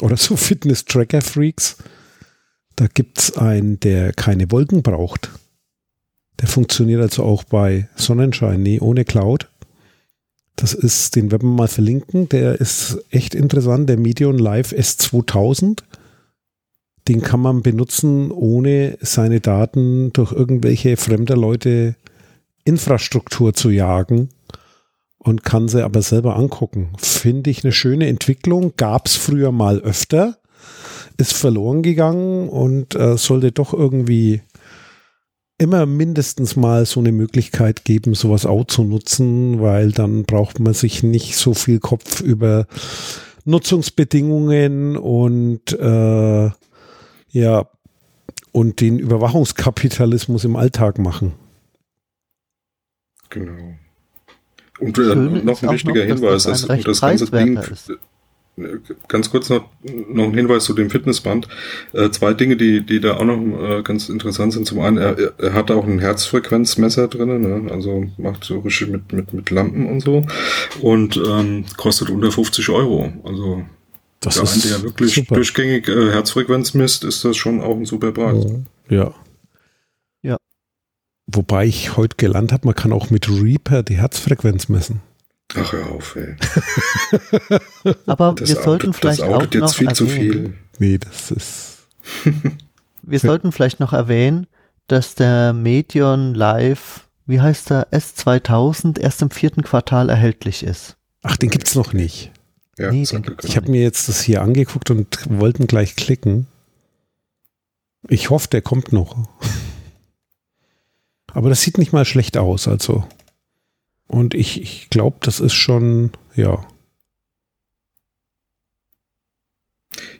oder 0.00 0.16
so 0.16 0.34
Fitness-Tracker-Freaks. 0.34 1.76
Da 2.74 2.86
gibt 2.86 3.18
es 3.18 3.36
einen, 3.36 3.78
der 3.80 4.14
keine 4.14 4.50
Wolken 4.50 4.82
braucht. 4.82 5.30
Der 6.40 6.48
funktioniert 6.48 7.02
also 7.02 7.22
auch 7.22 7.44
bei 7.44 7.88
Sonnenschein, 7.96 8.62
nee, 8.62 8.80
ohne 8.80 9.04
Cloud. 9.04 9.48
Das 10.56 10.72
ist, 10.72 11.16
den 11.16 11.30
werden 11.30 11.50
wir 11.50 11.56
mal 11.56 11.68
verlinken. 11.68 12.30
Der 12.30 12.58
ist 12.58 12.98
echt 13.10 13.34
interessant, 13.34 13.90
der 13.90 13.98
Medion 13.98 14.38
Live 14.38 14.72
S2000. 14.72 15.82
Den 17.08 17.20
kann 17.20 17.40
man 17.40 17.62
benutzen, 17.62 18.30
ohne 18.30 18.96
seine 19.02 19.40
Daten 19.40 20.14
durch 20.14 20.32
irgendwelche 20.32 20.96
fremder 20.96 21.36
Leute 21.36 21.94
Infrastruktur 22.66 23.54
zu 23.54 23.70
jagen 23.70 24.28
und 25.18 25.44
kann 25.44 25.68
sie 25.68 25.84
aber 25.84 26.02
selber 26.02 26.36
angucken. 26.36 26.90
Finde 26.98 27.50
ich 27.50 27.64
eine 27.64 27.72
schöne 27.72 28.06
Entwicklung. 28.08 28.74
Gab 28.76 29.06
es 29.06 29.16
früher 29.16 29.52
mal 29.52 29.80
öfter, 29.80 30.36
ist 31.16 31.32
verloren 31.32 31.82
gegangen 31.82 32.48
und 32.48 32.94
äh, 32.94 33.16
sollte 33.16 33.52
doch 33.52 33.72
irgendwie 33.72 34.42
immer 35.58 35.86
mindestens 35.86 36.56
mal 36.56 36.84
so 36.84 37.00
eine 37.00 37.12
Möglichkeit 37.12 37.84
geben, 37.84 38.14
sowas 38.14 38.44
auch 38.44 38.66
zu 38.66 38.84
nutzen, 38.84 39.60
weil 39.60 39.92
dann 39.92 40.24
braucht 40.24 40.60
man 40.60 40.74
sich 40.74 41.02
nicht 41.02 41.36
so 41.36 41.54
viel 41.54 41.80
Kopf 41.80 42.20
über 42.20 42.66
Nutzungsbedingungen 43.44 44.96
und 44.96 45.72
äh, 45.72 46.50
ja 47.30 47.68
und 48.52 48.80
den 48.80 48.98
Überwachungskapitalismus 48.98 50.44
im 50.44 50.56
Alltag 50.56 50.98
machen. 50.98 51.32
Genau. 53.30 53.74
Und 54.78 54.98
äh, 54.98 55.14
noch 55.14 55.62
ein 55.62 55.70
wichtiger 55.70 56.04
noch, 56.04 56.16
Hinweis, 56.16 56.44
das, 56.44 56.66
das, 56.66 56.82
das 56.82 57.00
ganze 57.00 57.30
Ding, 57.30 57.56
ist. 57.56 57.90
Äh, 57.90 57.96
ganz 59.08 59.30
kurz 59.30 59.50
noch, 59.50 59.68
noch 60.08 60.24
ein 60.24 60.34
Hinweis 60.34 60.64
zu 60.64 60.74
dem 60.74 60.90
Fitnessband. 60.90 61.48
Äh, 61.92 62.10
zwei 62.10 62.34
Dinge, 62.34 62.56
die, 62.56 62.84
die 62.84 63.00
da 63.00 63.16
auch 63.16 63.24
noch 63.24 63.38
äh, 63.38 63.82
ganz 63.82 64.08
interessant 64.08 64.52
sind. 64.52 64.66
Zum 64.66 64.80
einen, 64.80 64.98
er, 64.98 65.16
er 65.38 65.52
hat 65.52 65.70
auch 65.70 65.86
ein 65.86 65.98
Herzfrequenzmesser 65.98 67.08
drin, 67.08 67.40
ne? 67.40 67.70
also 67.72 68.04
macht 68.18 68.44
so 68.44 68.60
richtig 68.60 68.88
mit, 68.88 69.12
mit, 69.12 69.32
mit 69.32 69.50
Lampen 69.50 69.86
und 69.86 70.00
so. 70.00 70.24
Und 70.80 71.16
ähm, 71.16 71.64
kostet 71.76 72.10
unter 72.10 72.30
50 72.30 72.68
Euro. 72.70 73.12
Also 73.24 73.64
das 74.20 74.38
für 74.38 74.44
ist 74.44 74.64
einen, 74.64 74.72
der 74.72 74.82
wirklich 74.82 75.14
super. 75.14 75.34
durchgängig 75.34 75.88
äh, 75.88 76.10
Herzfrequenz 76.12 76.74
misst, 76.74 77.04
ist 77.04 77.24
das 77.24 77.36
schon 77.36 77.60
auch 77.60 77.76
ein 77.76 77.84
super 77.84 78.12
Preis. 78.12 78.46
Ja. 78.88 79.14
Wobei 81.26 81.66
ich 81.66 81.96
heute 81.96 82.16
gelernt 82.16 82.52
habe, 82.52 82.66
man 82.66 82.74
kann 82.74 82.92
auch 82.92 83.10
mit 83.10 83.28
Reaper 83.28 83.82
die 83.82 83.96
Herzfrequenz 83.96 84.68
messen. 84.68 85.00
Ach, 85.54 85.72
hör 85.72 85.90
auf, 85.92 86.16
ey. 86.16 86.36
Aber 88.06 88.34
Das 88.34 88.48
wir 88.48 88.56
sollten 88.62 88.90
outet- 88.90 88.96
vielleicht 88.96 89.20
das 89.20 89.28
auch 89.28 89.42
jetzt 89.42 89.54
noch 89.54 89.74
viel 89.74 89.92
zu 89.92 90.04
erwähnen, 90.06 90.32
viel. 90.32 90.54
Nee, 90.78 90.98
das 90.98 91.30
ist. 91.30 91.86
wir 93.02 93.18
sollten 93.20 93.52
vielleicht 93.52 93.80
noch 93.80 93.92
erwähnen, 93.92 94.46
dass 94.88 95.14
der 95.14 95.52
Medion 95.52 96.34
Live, 96.34 97.08
wie 97.26 97.40
heißt 97.40 97.70
der, 97.70 97.90
S2000 97.92 98.98
erst 99.00 99.22
im 99.22 99.30
vierten 99.30 99.62
Quartal 99.62 100.08
erhältlich 100.10 100.62
ist. 100.62 100.96
Ach, 101.22 101.36
den 101.36 101.50
gibt's 101.50 101.74
noch 101.74 101.92
nicht. 101.92 102.30
Ja, 102.78 102.92
Nee, 102.92 103.04
den 103.04 103.22
gibt's 103.22 103.44
Ich 103.46 103.56
habe 103.56 103.70
mir 103.70 103.82
jetzt 103.82 104.08
das 104.08 104.20
hier 104.20 104.42
angeguckt 104.42 104.90
und 104.90 105.18
wollten 105.28 105.66
gleich 105.66 105.96
klicken. 105.96 106.46
Ich 108.08 108.30
hoffe, 108.30 108.46
der 108.48 108.62
kommt 108.62 108.92
noch. 108.92 109.16
Aber 111.36 111.50
das 111.50 111.60
sieht 111.60 111.76
nicht 111.76 111.92
mal 111.92 112.06
schlecht 112.06 112.38
aus, 112.38 112.66
also. 112.66 113.04
Und 114.06 114.32
ich, 114.32 114.62
ich 114.62 114.88
glaube, 114.88 115.18
das 115.20 115.38
ist 115.38 115.52
schon, 115.52 116.12
ja. 116.34 116.66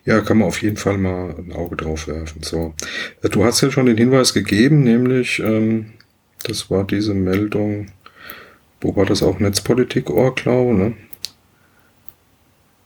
Ja, 0.05 0.21
kann 0.21 0.37
man 0.37 0.47
auf 0.47 0.61
jeden 0.61 0.77
Fall 0.77 0.99
mal 0.99 1.33
ein 1.35 1.53
Auge 1.53 1.75
drauf 1.75 2.07
werfen. 2.07 2.43
So. 2.43 2.75
Du 3.23 3.43
hast 3.43 3.61
ja 3.61 3.71
schon 3.71 3.87
den 3.87 3.97
Hinweis 3.97 4.35
gegeben, 4.35 4.83
nämlich, 4.83 5.39
ähm, 5.39 5.93
das 6.43 6.69
war 6.69 6.83
diese 6.83 7.15
Meldung, 7.15 7.87
wo 8.79 8.95
war 8.95 9.07
das 9.07 9.23
auch 9.23 9.39
Netzpolitik.org, 9.39 10.35
glaube 10.35 10.75
ne? 10.75 10.93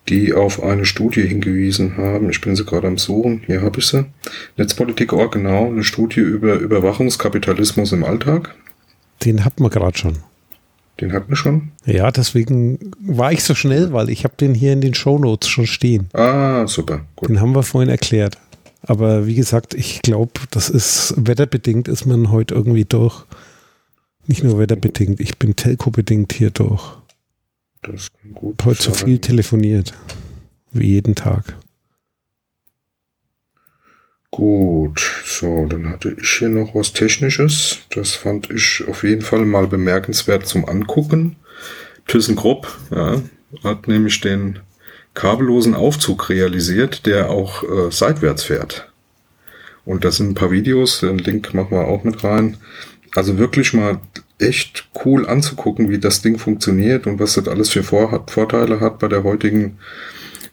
Die 0.10 0.34
auf 0.34 0.62
eine 0.64 0.86
Studie 0.86 1.22
hingewiesen 1.22 1.96
haben. 1.98 2.30
Ich 2.30 2.42
bin 2.42 2.56
sie 2.56 2.66
gerade 2.66 2.88
am 2.88 2.98
Suchen. 2.98 3.44
Hier 3.46 3.62
habe 3.62 3.80
ich 3.80 3.88
sie. 3.88 4.06
Netzpolitik.org, 4.58 5.32
genau. 5.32 5.68
Eine 5.68 5.84
Studie 5.84 6.22
über 6.22 6.56
Überwachungskapitalismus 6.56 7.92
im 7.92 8.04
Alltag. 8.04 8.56
Den 9.24 9.46
hat 9.46 9.60
man 9.60 9.70
gerade 9.70 9.98
schon. 9.98 10.18
Den 11.00 11.14
hatten 11.14 11.30
wir 11.30 11.36
schon. 11.36 11.72
Ja, 11.86 12.12
deswegen 12.12 12.92
war 13.00 13.32
ich 13.32 13.44
so 13.44 13.56
schnell, 13.56 13.94
weil 13.94 14.10
ich 14.10 14.24
habe 14.24 14.36
den 14.40 14.54
hier 14.54 14.74
in 14.74 14.82
den 14.82 14.94
Shownotes 14.94 15.50
schon 15.50 15.68
stehen. 15.68 16.10
Ah, 16.14 16.68
super. 16.68 17.02
Gut. 17.16 17.30
Den 17.30 17.40
haben 17.40 17.56
wir 17.56 17.64
vorhin 17.64 17.90
erklärt. 17.90 18.38
Aber 18.84 19.28
wie 19.28 19.36
gesagt, 19.36 19.74
ich 19.74 20.02
glaube, 20.02 20.34
das 20.50 20.70
ist 20.70 21.14
wetterbedingt, 21.18 21.88
ist 21.88 22.06
man 22.06 22.32
heute 22.32 22.56
irgendwie 22.56 22.86
durch. 22.86 23.26
Nicht 24.28 24.44
nur 24.44 24.60
wetterbedingt, 24.60 25.20
ich 25.20 25.38
bin 25.38 25.56
telco-bedingt 25.56 26.34
hier 26.34 26.52
durch. 26.52 26.84
Das 27.82 28.12
kann 28.14 28.34
gut 28.34 28.64
heute 28.64 28.82
so 28.82 28.94
sein. 28.94 29.06
viel 29.06 29.20
telefoniert. 29.20 29.94
Wie 30.72 30.88
jeden 30.88 31.16
Tag. 31.16 31.58
Gut, 34.30 35.02
so, 35.26 35.66
dann 35.66 35.90
hatte 35.90 36.16
ich 36.18 36.30
hier 36.30 36.50
noch 36.50 36.74
was 36.74 36.94
Technisches. 36.94 37.80
Das 37.90 38.12
fand 38.14 38.50
ich 38.50 38.84
auf 38.88 39.04
jeden 39.04 39.24
Fall 39.24 39.46
mal 39.46 39.68
bemerkenswert 39.68 40.48
zum 40.48 40.70
Angucken. 40.70 41.36
ThyssenKrupp 42.08 42.68
ja, 42.92 43.22
hat 43.64 43.88
nämlich 43.88 44.22
den 44.22 44.60
kabellosen 45.14 45.74
Aufzug 45.74 46.30
realisiert, 46.30 47.06
der 47.06 47.30
auch 47.30 47.64
äh, 47.64 47.92
seitwärts 47.92 48.44
fährt. 48.44 48.90
Und 49.84 50.06
das 50.06 50.18
sind 50.18 50.30
ein 50.30 50.36
paar 50.36 50.52
Videos, 50.52 51.00
den 51.02 51.18
Link 51.18 51.54
machen 51.54 51.72
wir 51.72 51.88
auch 51.88 52.04
mit 52.04 52.24
rein. 52.24 52.58
Also 53.14 53.38
wirklich 53.38 53.74
mal 53.74 54.00
echt 54.42 54.90
cool 55.06 55.28
anzugucken, 55.28 55.90
wie 55.90 56.00
das 56.00 56.22
Ding 56.22 56.38
funktioniert 56.38 57.08
und 57.08 57.20
was 57.20 57.36
das 57.36 57.48
alles 57.48 57.70
für 57.70 57.84
Vor 57.84 58.26
Vorteile 58.28 58.80
hat 58.80 59.00
bei 59.00 59.08
der 59.08 59.24
heutigen 59.24 59.78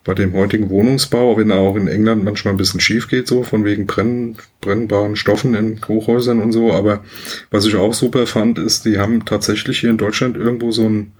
bei 0.05 0.14
dem 0.14 0.33
heutigen 0.33 0.70
Wohnungsbau, 0.70 1.37
wenn 1.37 1.51
er 1.51 1.59
auch 1.59 1.77
in 1.77 1.87
England 1.87 2.24
manchmal 2.24 2.55
ein 2.55 2.57
bisschen 2.57 2.81
schief 2.81 3.09
geht, 3.09 3.29
so 3.29 3.42
von 3.42 3.66
wegen 3.66 3.87
Brenn, 3.87 4.37
brennbaren 4.62 5.16
Stoffen 5.16 5.55
in 5.55 5.81
Hochhäusern 5.87 6.40
und 6.40 6.53
so. 6.53 6.72
Aber 6.72 7.05
was 7.51 7.66
ich 7.66 7.74
auch 7.77 7.92
super 7.92 8.27
fand, 8.27 8.59
ist, 8.59 8.87
die 8.87 8.96
haben 8.96 9.27
tatsächlich 9.27 9.81
hier 9.81 9.90
in 9.90 9.98
Deutschland 9.98 10.38
irgendwo 10.38 10.70
so 10.70 10.88
ein 10.88 11.12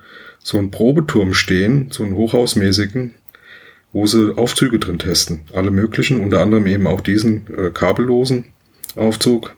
so 0.43 0.57
einen 0.57 0.71
Probeturm 0.71 1.35
stehen, 1.35 1.89
so 1.91 2.03
einen 2.03 2.15
hochhausmäßigen, 2.15 3.13
wo 3.93 4.07
sie 4.07 4.37
Aufzüge 4.37 4.79
drin 4.79 4.99
testen. 4.99 5.41
Alle 5.53 5.71
möglichen, 5.71 6.21
unter 6.21 6.41
anderem 6.41 6.67
eben 6.67 6.87
auch 6.87 7.03
diesen 7.03 7.47
äh, 7.55 7.71
kabellosen 7.71 8.47
Aufzug. 8.97 9.55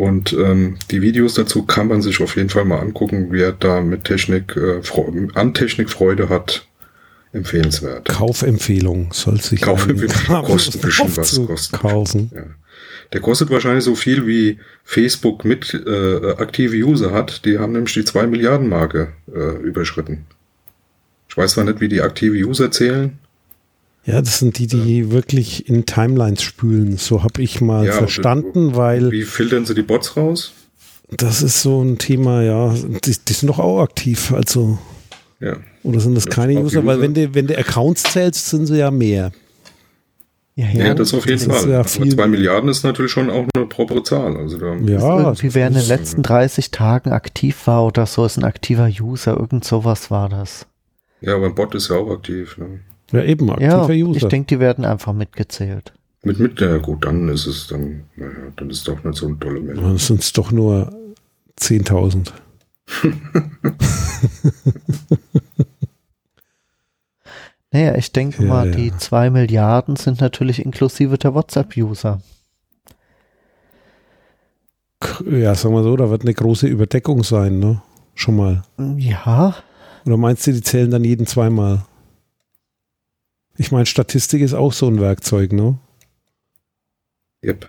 Und 0.00 0.32
ähm, 0.32 0.76
die 0.90 1.02
Videos 1.02 1.34
dazu 1.34 1.64
kann 1.64 1.88
man 1.88 2.00
sich 2.00 2.22
auf 2.22 2.34
jeden 2.36 2.48
Fall 2.48 2.64
mal 2.64 2.78
angucken, 2.78 3.26
wer 3.32 3.52
da 3.52 3.82
mit 3.82 4.04
Technik, 4.04 4.56
äh, 4.56 4.80
an 5.34 5.52
Technik 5.52 5.90
Freude 5.90 6.30
hat. 6.30 6.66
Empfehlenswert. 7.34 8.08
Kaufempfehlung 8.08 9.12
soll 9.12 9.42
sich 9.42 9.60
Kaufempfehlung. 9.60 10.42
Kostet 10.46 10.80
bestimmt 10.80 11.18
was, 11.18 11.46
kostet. 11.46 11.80
kaufen. 11.80 12.30
Ja. 12.34 12.44
Der 13.12 13.20
kostet 13.20 13.50
wahrscheinlich 13.50 13.84
so 13.84 13.94
viel 13.94 14.26
wie 14.26 14.58
Facebook 14.84 15.44
mit 15.44 15.74
äh, 15.74 16.32
aktive 16.38 16.76
User 16.76 17.12
hat. 17.12 17.44
Die 17.44 17.58
haben 17.58 17.72
nämlich 17.72 17.92
die 17.92 18.04
2 18.04 18.26
Milliarden 18.26 18.70
Marke 18.70 19.12
äh, 19.30 19.58
überschritten. 19.62 20.24
Ich 21.28 21.36
weiß 21.36 21.52
zwar 21.52 21.64
nicht, 21.64 21.82
wie 21.82 21.88
die 21.88 22.00
aktive 22.00 22.38
User 22.38 22.70
zählen. 22.70 23.18
Ja, 24.10 24.20
das 24.20 24.38
sind 24.38 24.58
die, 24.58 24.66
die 24.66 25.10
wirklich 25.10 25.68
in 25.68 25.86
Timelines 25.86 26.42
spülen. 26.42 26.96
So 26.96 27.22
habe 27.22 27.42
ich 27.42 27.60
mal 27.60 27.86
Ja, 27.86 27.92
verstanden, 27.92 28.74
weil 28.76 29.10
Wie 29.10 29.22
filtern 29.22 29.64
sie 29.66 29.74
die 29.74 29.82
Bots 29.82 30.16
raus? 30.16 30.52
das 31.16 31.42
ist 31.42 31.62
so 31.62 31.82
ein 31.82 31.98
Thema, 31.98 32.42
ja, 32.42 32.72
die, 32.72 33.16
die 33.26 33.32
sind 33.32 33.48
doch 33.48 33.58
auch 33.58 33.80
aktiv, 33.82 34.32
also 34.32 34.78
Ja. 35.40 35.56
oder 35.82 35.98
sind 36.00 36.14
das 36.14 36.26
keine 36.26 36.58
auch 36.58 36.64
User? 36.64 36.84
Weil 36.86 36.98
User. 36.98 37.02
wenn 37.02 37.14
du, 37.14 37.34
wenn 37.34 37.46
du 37.48 37.58
Accounts 37.58 38.04
zählst, 38.04 38.48
sind 38.48 38.66
sie 38.66 38.78
ja 38.78 38.90
mehr. 38.90 39.32
Ja, 40.56 40.66
Ja, 40.72 40.94
das 40.94 41.14
auf 41.14 41.26
jeden 41.26 41.38
das 41.48 41.56
ist 41.56 41.62
Fall. 41.62 41.70
ja 41.70 41.84
2 41.84 42.26
Milliarden 42.26 42.68
ist 42.68 42.82
natürlich 42.84 43.12
schon 43.12 43.30
auch 43.30 43.46
eine 43.54 43.66
propere 43.66 44.02
Zahl. 44.02 44.36
Also 44.36 44.58
da 44.58 44.74
Ja, 44.74 45.18
irgendwie 45.20 45.54
wer 45.54 45.68
in 45.68 45.72
den 45.74 45.82
ist- 45.82 45.88
letzten 45.88 46.22
30 46.22 46.70
Tagen 46.70 47.10
aktiv 47.12 47.66
war 47.66 47.86
oder 47.86 48.04
so, 48.06 48.24
ist 48.26 48.36
ein 48.36 48.44
aktiver 48.44 48.88
User, 49.00 49.36
irgend 49.38 49.64
sowas 49.64 50.10
war 50.10 50.28
das. 50.28 50.66
ja, 51.22 51.34
aber 51.34 51.46
ein 51.46 51.54
Bot 51.54 51.74
ist 51.74 51.88
ja 51.88 51.96
auch 51.96 52.10
aktiv. 52.10 52.56
Ne? 52.58 52.80
Ja 53.12 53.22
eben, 53.24 53.48
Ja, 53.48 53.54
aktiver 53.82 53.90
ich 53.90 54.04
User. 54.04 54.28
denke, 54.28 54.46
die 54.56 54.60
werden 54.60 54.84
einfach 54.84 55.12
mitgezählt. 55.12 55.92
Mit, 56.22 56.38
mit, 56.38 56.60
ja 56.60 56.76
gut, 56.78 57.04
dann 57.06 57.28
ist 57.28 57.46
es 57.46 57.66
dann, 57.68 58.02
naja, 58.16 58.32
dann 58.56 58.68
ist 58.70 58.86
doch 58.86 59.02
nicht 59.02 59.16
so 59.16 59.26
eine 59.26 59.38
tolle 59.38 59.60
Meldung. 59.60 59.84
Dann 59.84 59.96
sind 59.98 60.20
es 60.20 60.32
doch 60.32 60.50
nur 60.52 60.92
10.000. 61.58 62.30
Naja, 67.72 67.94
ich 67.94 68.10
denke 68.12 68.42
Ja, 68.42 68.48
mal, 68.48 68.66
ja. 68.70 68.74
die 68.76 68.92
2 68.96 69.30
Milliarden 69.30 69.94
sind 69.96 70.20
natürlich 70.20 70.64
inklusive 70.64 71.18
der 71.18 71.34
WhatsApp-User. 71.34 72.20
Ja, 75.30 75.54
sagen 75.54 75.74
wir 75.74 75.82
so, 75.84 75.96
da 75.96 76.10
wird 76.10 76.22
eine 76.22 76.34
große 76.34 76.66
Überdeckung 76.66 77.22
sein, 77.22 77.58
ne? 77.60 77.80
Schon 78.14 78.36
mal. 78.36 78.62
Ja, 78.96 79.54
Oder 80.04 80.16
meinst 80.16 80.46
du, 80.46 80.52
die 80.52 80.62
zählen 80.62 80.90
dann 80.90 81.04
jeden 81.04 81.26
zweimal? 81.26 81.84
Ich 83.60 83.70
meine, 83.70 83.84
Statistik 83.84 84.40
ist 84.40 84.54
auch 84.54 84.72
so 84.72 84.86
ein 84.86 85.02
Werkzeug, 85.02 85.52
ne? 85.52 85.78
Yep. 87.44 87.68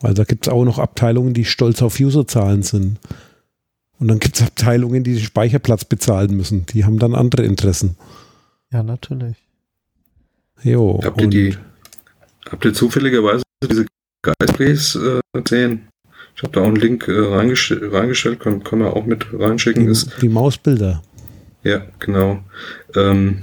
Weil 0.00 0.14
da 0.14 0.24
gibt 0.24 0.48
es 0.48 0.52
auch 0.52 0.64
noch 0.64 0.80
Abteilungen, 0.80 1.34
die 1.34 1.44
stolz 1.44 1.82
auf 1.82 2.00
Userzahlen 2.00 2.64
sind. 2.64 2.98
Und 4.00 4.08
dann 4.08 4.18
gibt 4.18 4.34
es 4.34 4.42
Abteilungen, 4.42 5.04
die 5.04 5.14
den 5.14 5.22
Speicherplatz 5.22 5.84
bezahlen 5.84 6.36
müssen. 6.36 6.66
Die 6.66 6.84
haben 6.84 6.98
dann 6.98 7.14
andere 7.14 7.44
Interessen. 7.44 7.96
ja, 8.72 8.82
natürlich. 8.82 9.36
Jo. 10.64 11.00
Habt 11.04 11.20
ihr 11.20 11.28
die, 11.28 11.56
habt 12.50 12.64
ihr 12.64 12.74
zufälligerweise 12.74 13.44
diese 13.62 13.86
Geistplays 14.22 14.96
äh, 14.96 15.20
gesehen? 15.32 15.86
Ich 16.34 16.42
habe 16.42 16.52
da 16.54 16.62
auch 16.62 16.66
einen 16.66 16.74
Link 16.74 17.06
äh, 17.06 17.12
reingest 17.12 17.72
reingestellt, 17.80 18.40
können, 18.40 18.64
können 18.64 18.82
wir 18.82 18.96
auch 18.96 19.06
mit 19.06 19.28
reinschicken. 19.32 19.86
Ist, 19.86 20.16
die, 20.16 20.22
die 20.22 20.28
Mausbilder. 20.28 21.04
ja, 21.62 21.86
genau. 22.00 22.42
Ähm, 22.96 23.42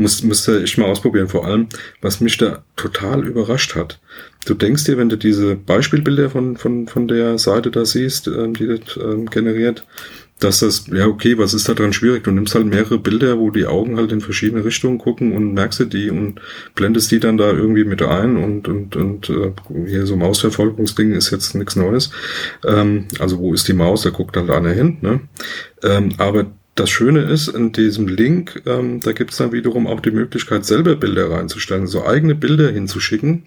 muss, 0.00 0.22
müsste 0.22 0.60
ich 0.60 0.76
mal 0.78 0.86
ausprobieren. 0.86 1.28
Vor 1.28 1.44
allem, 1.44 1.68
was 2.00 2.20
mich 2.20 2.36
da 2.38 2.64
total 2.76 3.26
überrascht 3.26 3.76
hat. 3.76 4.00
Du 4.46 4.54
denkst 4.54 4.84
dir, 4.84 4.96
wenn 4.96 5.10
du 5.10 5.16
diese 5.16 5.54
Beispielbilder 5.54 6.30
von, 6.30 6.56
von, 6.56 6.88
von 6.88 7.06
der 7.06 7.38
Seite 7.38 7.70
da 7.70 7.84
siehst, 7.84 8.26
ähm, 8.26 8.54
die 8.54 8.66
das 8.66 8.96
ähm, 8.96 9.26
generiert, 9.26 9.84
dass 10.40 10.60
das, 10.60 10.86
ja 10.86 11.06
okay, 11.06 11.36
was 11.36 11.52
ist 11.52 11.68
da 11.68 11.74
dran 11.74 11.92
schwierig? 11.92 12.24
Du 12.24 12.30
nimmst 12.30 12.54
halt 12.54 12.64
mehrere 12.64 12.98
Bilder, 12.98 13.38
wo 13.38 13.50
die 13.50 13.66
Augen 13.66 13.98
halt 13.98 14.10
in 14.10 14.22
verschiedene 14.22 14.64
Richtungen 14.64 14.96
gucken 14.96 15.32
und 15.32 15.52
merkst 15.52 15.80
dir 15.80 15.86
die 15.86 16.10
und 16.10 16.40
blendest 16.74 17.10
die 17.10 17.20
dann 17.20 17.36
da 17.36 17.50
irgendwie 17.50 17.84
mit 17.84 18.00
ein 18.00 18.38
und, 18.38 18.66
und, 18.66 18.96
und 18.96 19.28
äh, 19.28 19.52
hier 19.86 20.06
so 20.06 20.16
Mausverfolgungsding 20.16 21.12
ist 21.12 21.30
jetzt 21.30 21.54
nichts 21.54 21.76
Neues. 21.76 22.10
Ähm, 22.66 23.06
also 23.18 23.38
wo 23.38 23.52
ist 23.52 23.68
die 23.68 23.74
Maus? 23.74 24.02
Da 24.02 24.10
guckt 24.10 24.38
halt 24.38 24.48
einer 24.48 24.72
hin. 24.72 24.96
Ne? 25.02 25.20
Ähm, 25.82 26.12
aber 26.16 26.46
das 26.76 26.88
Schöne 26.88 27.20
ist, 27.22 27.48
in 27.48 27.72
diesem 27.72 28.08
Link, 28.08 28.62
ähm, 28.64 29.00
da 29.00 29.12
gibt 29.12 29.32
es 29.32 29.36
dann 29.38 29.52
wiederum 29.52 29.86
auch 29.86 30.00
die 30.00 30.12
Möglichkeit, 30.12 30.64
selber 30.64 30.94
Bilder 30.96 31.30
reinzustellen, 31.30 31.86
so 31.86 32.06
eigene 32.06 32.34
Bilder 32.34 32.70
hinzuschicken 32.70 33.46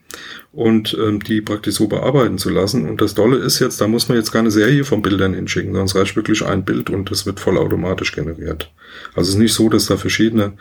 und 0.52 0.96
ähm, 1.02 1.24
die 1.24 1.42
praktisch 1.42 1.76
so 1.76 1.88
bearbeiten 1.88 2.38
zu 2.38 2.50
lassen. 2.50 2.88
Und 2.88 3.02
das 3.02 3.14
Tolle 3.16 3.38
ist 3.38 3.60
jetzt, 3.60 3.80
da 3.82 3.88
muss 3.88 4.08
man 4.10 4.18
jetzt 4.18 4.32
keine 4.32 4.52
Serie 4.52 4.84
von 4.84 5.02
Bildern 5.02 5.34
hinschicken, 5.34 5.76
es 5.78 5.96
reicht 5.96 6.16
wirklich 6.16 6.46
ein 6.46 6.66
Bild 6.66 6.90
und 6.90 7.10
das 7.12 7.26
wird 7.26 7.40
vollautomatisch 7.40 8.12
generiert. 8.12 8.72
Also 9.16 9.30
es 9.30 9.36
ist 9.36 9.42
nicht 9.42 9.54
so, 9.54 9.70
dass 9.70 9.86
da 9.88 9.98
verschiedene 9.98 10.54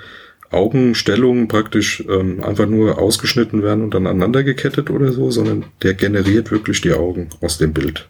Augenstellungen 0.51 1.49
praktisch 1.49 2.05
ähm, 2.09 2.43
einfach 2.45 2.67
nur 2.67 2.99
ausgeschnitten 2.99 3.63
werden 3.63 3.85
und 3.85 3.95
dann 3.95 4.07
aneinander 4.07 4.45
gekettet 4.45 4.91
oder 4.91 5.11
so, 5.13 5.31
sondern 5.31 5.65
der 5.83 5.95
generiert 5.95 6.51
wirklich 6.51 6.81
die 6.81 6.93
Augen 6.93 7.29
aus 7.41 7.59
dem 7.59 7.73
Bild. 7.73 8.09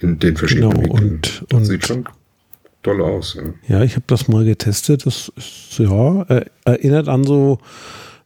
in 0.00 0.18
den 0.18 0.36
verschiedenen 0.36 0.70
Genau, 0.70 0.82
Winkeln. 0.94 1.10
und- 1.12 1.46
und- 1.52 1.64
sieht 1.66 1.86
schon 1.86 2.04
toll 2.84 3.02
aus. 3.02 3.36
Ja. 3.68 3.78
Ja, 3.78 3.84
ich 3.84 3.94
habe 3.96 4.04
das 4.06 4.28
mal 4.28 4.44
getestet. 4.44 5.04
Das 5.06 5.32
ist, 5.36 5.78
ja, 5.78 6.22
äh, 6.22 6.44
erinnert 6.64 7.08
an 7.08 7.24
so 7.24 7.58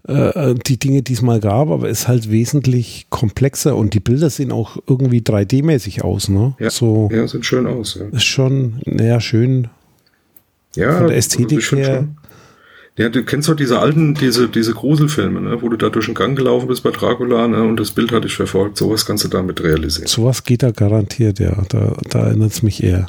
äh, 0.07 0.55
die 0.66 0.79
Dinge, 0.79 1.03
die 1.03 1.12
es 1.14 1.23
mal 1.23 1.40
gab, 1.40 1.68
aber 1.71 1.88
ist 1.88 2.09
halt 2.09 2.31
wesentlich 2.31 3.07
komplexer 3.11 3.77
und 3.77 3.94
die 3.94 4.01
Bilder 4.01 4.31
sehen 4.31 4.53
auch 4.53 4.77
irgendwie 4.87 5.21
3D-mäßig 5.21 6.03
aus, 6.03 6.29
ne? 6.29 6.55
Ja. 6.59 6.71
So 6.71 7.09
ja, 7.12 7.27
sieht 7.27 7.47
schön 7.47 7.66
aus. 7.66 7.94
Ja, 8.01 8.07
ist 8.16 8.25
schon, 8.25 8.81
naja, 8.85 9.21
schön. 9.21 9.68
ja 10.77 10.92
Von 10.92 11.07
der 11.09 11.14
also 11.14 11.14
Ästhetik 11.14 11.59
ich 11.59 11.73
her- 11.73 11.97
Schon, 11.97 12.16
ja, 12.97 13.09
du 13.09 13.23
kennst 13.23 13.49
doch 13.49 13.55
diese 13.55 13.79
alten, 13.79 14.14
diese, 14.14 14.49
diese 14.49 14.73
Gruselfilme, 14.75 15.40
ne, 15.40 15.62
wo 15.62 15.68
du 15.68 15.77
da 15.77 15.88
durch 15.88 16.07
den 16.07 16.16
Gang 16.16 16.37
gelaufen 16.37 16.66
bist 16.66 16.83
bei 16.83 16.90
Dracula 16.90 17.47
ne, 17.47 17.62
und 17.62 17.79
das 17.79 17.92
Bild 17.92 18.11
hat 18.11 18.25
dich 18.25 18.35
verfolgt. 18.35 18.77
Sowas 18.77 19.07
kannst 19.07 19.23
du 19.23 19.29
damit 19.29 19.62
realisieren. 19.62 20.09
Sowas 20.09 20.42
geht 20.42 20.64
da 20.64 20.73
garantiert, 20.73 21.38
ja. 21.38 21.62
Da, 21.68 21.97
da 22.11 22.27
erinnert 22.27 22.51
es 22.51 22.64
mich 22.64 22.83
eher. 22.83 23.07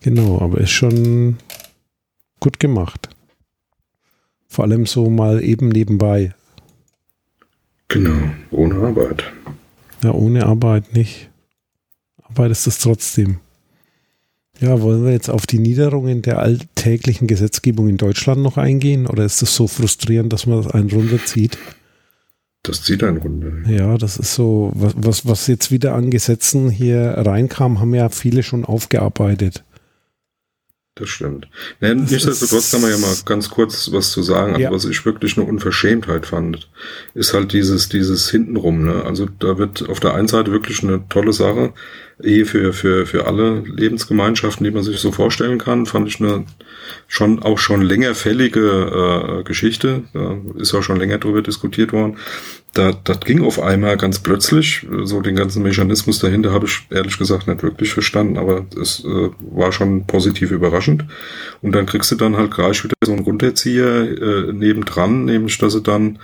Genau, 0.00 0.40
aber 0.40 0.58
ist 0.58 0.70
schon 0.70 1.38
gut 2.40 2.60
gemacht. 2.60 3.08
Vor 4.46 4.64
allem 4.64 4.86
so 4.86 5.10
mal 5.10 5.42
eben 5.42 5.68
nebenbei. 5.68 6.34
Genau, 7.88 8.30
ohne 8.50 8.76
Arbeit. 8.76 9.24
Ja, 10.02 10.12
ohne 10.12 10.46
Arbeit 10.46 10.94
nicht. 10.94 11.30
Arbeit 12.22 12.50
ist 12.50 12.66
es 12.66 12.78
trotzdem. 12.78 13.40
Ja, 14.60 14.80
wollen 14.80 15.04
wir 15.04 15.12
jetzt 15.12 15.30
auf 15.30 15.46
die 15.46 15.58
Niederungen 15.58 16.22
der 16.22 16.38
alltäglichen 16.40 17.28
Gesetzgebung 17.28 17.88
in 17.88 17.96
Deutschland 17.96 18.42
noch 18.42 18.56
eingehen? 18.56 19.06
Oder 19.06 19.24
ist 19.24 19.40
das 19.40 19.54
so 19.54 19.68
frustrierend, 19.68 20.32
dass 20.32 20.46
man 20.46 20.62
das 20.62 20.72
einen 20.72 20.90
runterzieht? 20.90 21.58
Das 22.64 22.82
zieht 22.82 23.04
einen 23.04 23.18
runter. 23.18 23.70
Ja, 23.70 23.96
das 23.96 24.18
ist 24.18 24.34
so, 24.34 24.72
was, 24.74 24.94
was, 24.96 25.26
was 25.26 25.46
jetzt 25.46 25.70
wieder 25.70 25.94
an 25.94 26.10
Gesetzen 26.10 26.70
hier 26.70 27.14
reinkam, 27.16 27.80
haben 27.80 27.94
ja 27.94 28.08
viele 28.08 28.42
schon 28.42 28.64
aufgearbeitet. 28.64 29.64
Das 30.98 31.08
stimmt. 31.10 31.46
Nee, 31.80 31.94
Das 31.94 32.10
nichtsdestotrotz 32.10 32.72
kann 32.72 32.80
man 32.80 32.90
ja 32.90 32.98
mal 32.98 33.14
ganz 33.24 33.50
kurz 33.50 33.92
was 33.92 34.10
zu 34.10 34.22
sagen. 34.22 34.52
Also 34.54 34.62
Ja. 34.62 34.70
was 34.72 34.84
ich 34.84 35.04
wirklich 35.04 35.36
eine 35.36 35.46
Unverschämtheit 35.46 36.26
fand, 36.26 36.68
ist 37.14 37.34
halt 37.34 37.52
dieses, 37.52 37.88
dieses 37.88 38.30
hintenrum. 38.30 38.84
Ne? 38.84 39.04
Also 39.04 39.28
da 39.38 39.58
wird 39.58 39.88
auf 39.88 40.00
der 40.00 40.14
einen 40.14 40.26
Seite 40.28 40.50
wirklich 40.50 40.82
eine 40.82 41.08
tolle 41.08 41.32
Sache, 41.32 41.72
Ehe 42.22 42.44
für, 42.44 42.72
für, 42.72 43.06
für 43.06 43.26
alle 43.26 43.60
Lebensgemeinschaften, 43.60 44.64
die 44.64 44.70
man 44.70 44.82
sich 44.82 44.98
so 44.98 45.12
vorstellen 45.12 45.58
kann, 45.58 45.86
fand 45.86 46.08
ich 46.08 46.20
eine 46.20 46.44
schon 47.06 47.42
auch 47.42 47.58
schon 47.58 47.82
länger 47.82 48.14
fällige 48.14 49.40
äh, 49.40 49.42
Geschichte. 49.44 50.02
Da 50.12 50.36
ist 50.56 50.74
auch 50.74 50.82
schon 50.82 50.98
länger 50.98 51.18
drüber 51.18 51.42
diskutiert 51.42 51.92
worden. 51.92 52.16
Da, 52.74 52.92
das 52.92 53.20
ging 53.20 53.42
auf 53.42 53.60
einmal 53.60 53.96
ganz 53.96 54.18
plötzlich. 54.18 54.86
So 55.04 55.20
den 55.20 55.36
ganzen 55.36 55.62
Mechanismus 55.62 56.18
dahinter 56.18 56.52
habe 56.52 56.66
ich 56.66 56.86
ehrlich 56.90 57.18
gesagt 57.18 57.48
nicht 57.48 57.62
wirklich 57.62 57.92
verstanden, 57.92 58.36
aber 58.36 58.66
es 58.80 59.04
äh, 59.04 59.30
war 59.40 59.72
schon 59.72 60.06
positiv 60.06 60.50
überraschend. 60.50 61.04
Und 61.62 61.72
dann 61.72 61.86
kriegst 61.86 62.10
du 62.10 62.16
dann 62.16 62.36
halt 62.36 62.52
gleich 62.52 62.84
wieder 62.84 62.94
so 63.04 63.12
einen 63.12 63.24
Runterzieher 63.24 64.20
äh, 64.20 64.52
nebendran, 64.52 65.24
nämlich 65.24 65.56
dass 65.58 65.72
sie 65.72 65.82
dann 65.82 66.18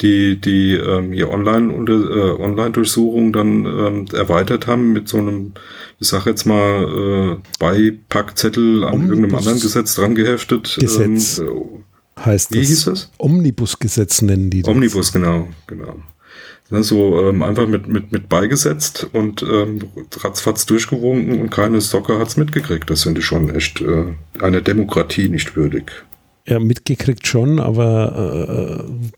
die, 0.00 0.40
die 0.40 0.74
ähm, 0.74 1.12
hier 1.12 1.30
Online 1.30 1.72
äh, 1.72 2.42
Online-Durchsuchung 2.42 3.32
dann 3.32 3.66
ähm, 3.66 4.06
erweitert 4.12 4.66
haben 4.66 4.92
mit 4.92 5.08
so 5.08 5.18
einem, 5.18 5.52
ich 5.98 6.08
sag 6.08 6.26
jetzt 6.26 6.46
mal, 6.46 7.38
äh, 7.38 7.48
Beipackzettel 7.58 8.84
an 8.84 8.94
Omnibus- 8.94 9.08
irgendeinem 9.10 9.36
anderen 9.36 9.60
Gesetz 9.60 9.94
dran 9.94 10.14
geheftet. 10.14 10.76
Gesetz. 10.80 11.38
Ähm, 11.38 11.84
Heißt 12.24 12.52
wie 12.52 12.58
das? 12.58 12.68
hieß 12.68 12.84
das? 12.84 13.10
Omnibusgesetz 13.18 14.22
nennen 14.22 14.50
die 14.50 14.62
das. 14.62 14.70
Omnibus, 14.70 15.12
genau, 15.12 15.48
genau. 15.66 15.96
So 16.70 17.28
ähm, 17.28 17.42
einfach 17.42 17.66
mit, 17.66 17.88
mit, 17.88 18.12
mit 18.12 18.28
beigesetzt 18.28 19.08
und 19.12 19.42
ähm, 19.42 19.80
ratzfatz 20.20 20.66
durchgewunken 20.66 21.40
und 21.40 21.50
keine 21.50 21.80
Socke 21.80 22.18
hat's 22.18 22.36
mitgekriegt. 22.36 22.88
Das 22.90 23.02
finde 23.02 23.20
ich 23.20 23.26
schon 23.26 23.52
echt 23.54 23.80
äh, 23.80 24.04
einer 24.40 24.60
Demokratie 24.60 25.28
nicht 25.28 25.56
würdig. 25.56 25.90
Ja, 26.46 26.60
mitgekriegt 26.60 27.26
schon, 27.26 27.58
aber 27.58 28.86
äh, 28.86 29.10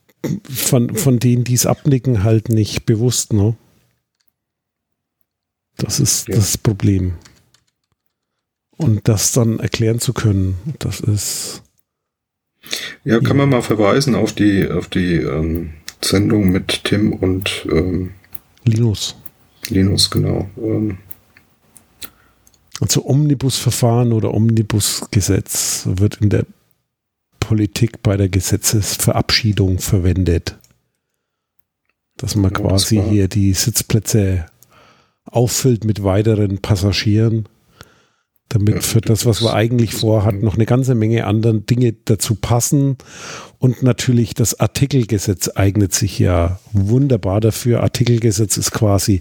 von, 0.49 0.95
von 0.95 1.19
denen, 1.19 1.45
die 1.45 1.55
es 1.55 1.67
abnicken, 1.67 2.23
halt 2.25 2.49
nicht 2.49 2.87
bewusst, 2.87 3.33
ne? 3.33 3.57
Das 5.77 6.01
ist 6.01 6.29
Ja. 6.29 6.37
das 6.37 6.57
Problem. 6.59 7.15
Und 8.77 9.09
das 9.09 9.33
dann 9.33 9.59
erklären 9.61 10.01
zu 10.01 10.13
können, 10.13 10.57
das 10.79 11.01
ist. 11.01 11.63
Ja, 13.05 13.21
kann 13.21 13.37
man 13.37 13.49
mal 13.49 13.63
verweisen 13.63 14.15
auf 14.15 14.33
die, 14.33 14.69
auf 14.71 14.89
die 14.89 15.17
ähm, 15.17 15.75
Sendung 16.03 16.51
mit 16.51 16.85
Tim 16.85 17.13
und 17.13 17.67
ähm, 17.71 18.13
Linus. 18.65 19.17
Linus, 19.69 20.11
genau. 20.11 20.49
Ähm, 20.57 20.99
Also 22.81 23.05
Omnibusverfahren 23.07 24.13
oder 24.13 24.35
Omnibusgesetz 24.35 25.85
wird 25.87 26.17
in 26.21 26.31
der 26.31 26.47
Politik 27.57 28.03
bei 28.03 28.17
der 28.17 28.31
Gesetzesverabschiedung 28.31 29.79
verwendet. 29.79 30.57
Dass 32.17 32.35
man 32.35 32.51
Ja, 32.51 32.61
das 32.61 32.63
quasi 32.63 32.97
war- 32.97 33.11
hier 33.11 33.29
die 33.29 33.53
Sitzplätze 33.53 34.47
auffüllt 35.27 35.85
mit 35.85 36.03
weiteren 36.03 36.63
Passagieren, 36.63 37.45
damit 38.49 38.77
Ja, 38.77 38.81
für 38.81 39.03
das, 39.03 39.27
was 39.27 39.41
das- 39.41 39.45
wir 39.49 39.53
eigentlich 39.53 39.91
das- 39.91 40.01
vorhatten, 40.01 40.41
noch 40.43 40.55
eine 40.55 40.65
ganze 40.65 40.95
Menge 40.95 41.27
anderen 41.27 41.67
Dinge 41.67 41.93
dazu 41.93 42.37
passen. 42.37 42.97
Und 43.59 43.83
natürlich 43.83 44.33
das 44.33 44.59
Artikelgesetz 44.59 45.51
eignet 45.55 45.93
sich 45.93 46.19
ja 46.19 46.59
wunderbar 46.73 47.43
dafür. 47.43 47.83
Artikelgesetz 47.83 48.57
ist 48.57 48.71
quasi 48.71 49.21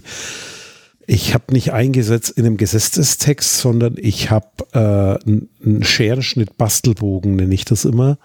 ich 1.06 1.34
habe 1.34 1.52
nicht 1.52 1.72
eingesetzt 1.72 2.30
in 2.30 2.46
einem 2.46 2.56
Gesetzestext, 2.56 3.58
sondern 3.58 3.96
ich 3.98 4.30
habe 4.30 4.46
äh, 4.72 4.78
einen 5.26 5.82
Scherenschnitt 5.82 6.56
Bastelbogen, 6.56 7.36
nenne 7.36 7.54
ich 7.54 7.64
das 7.64 7.84
immer. 7.84 8.18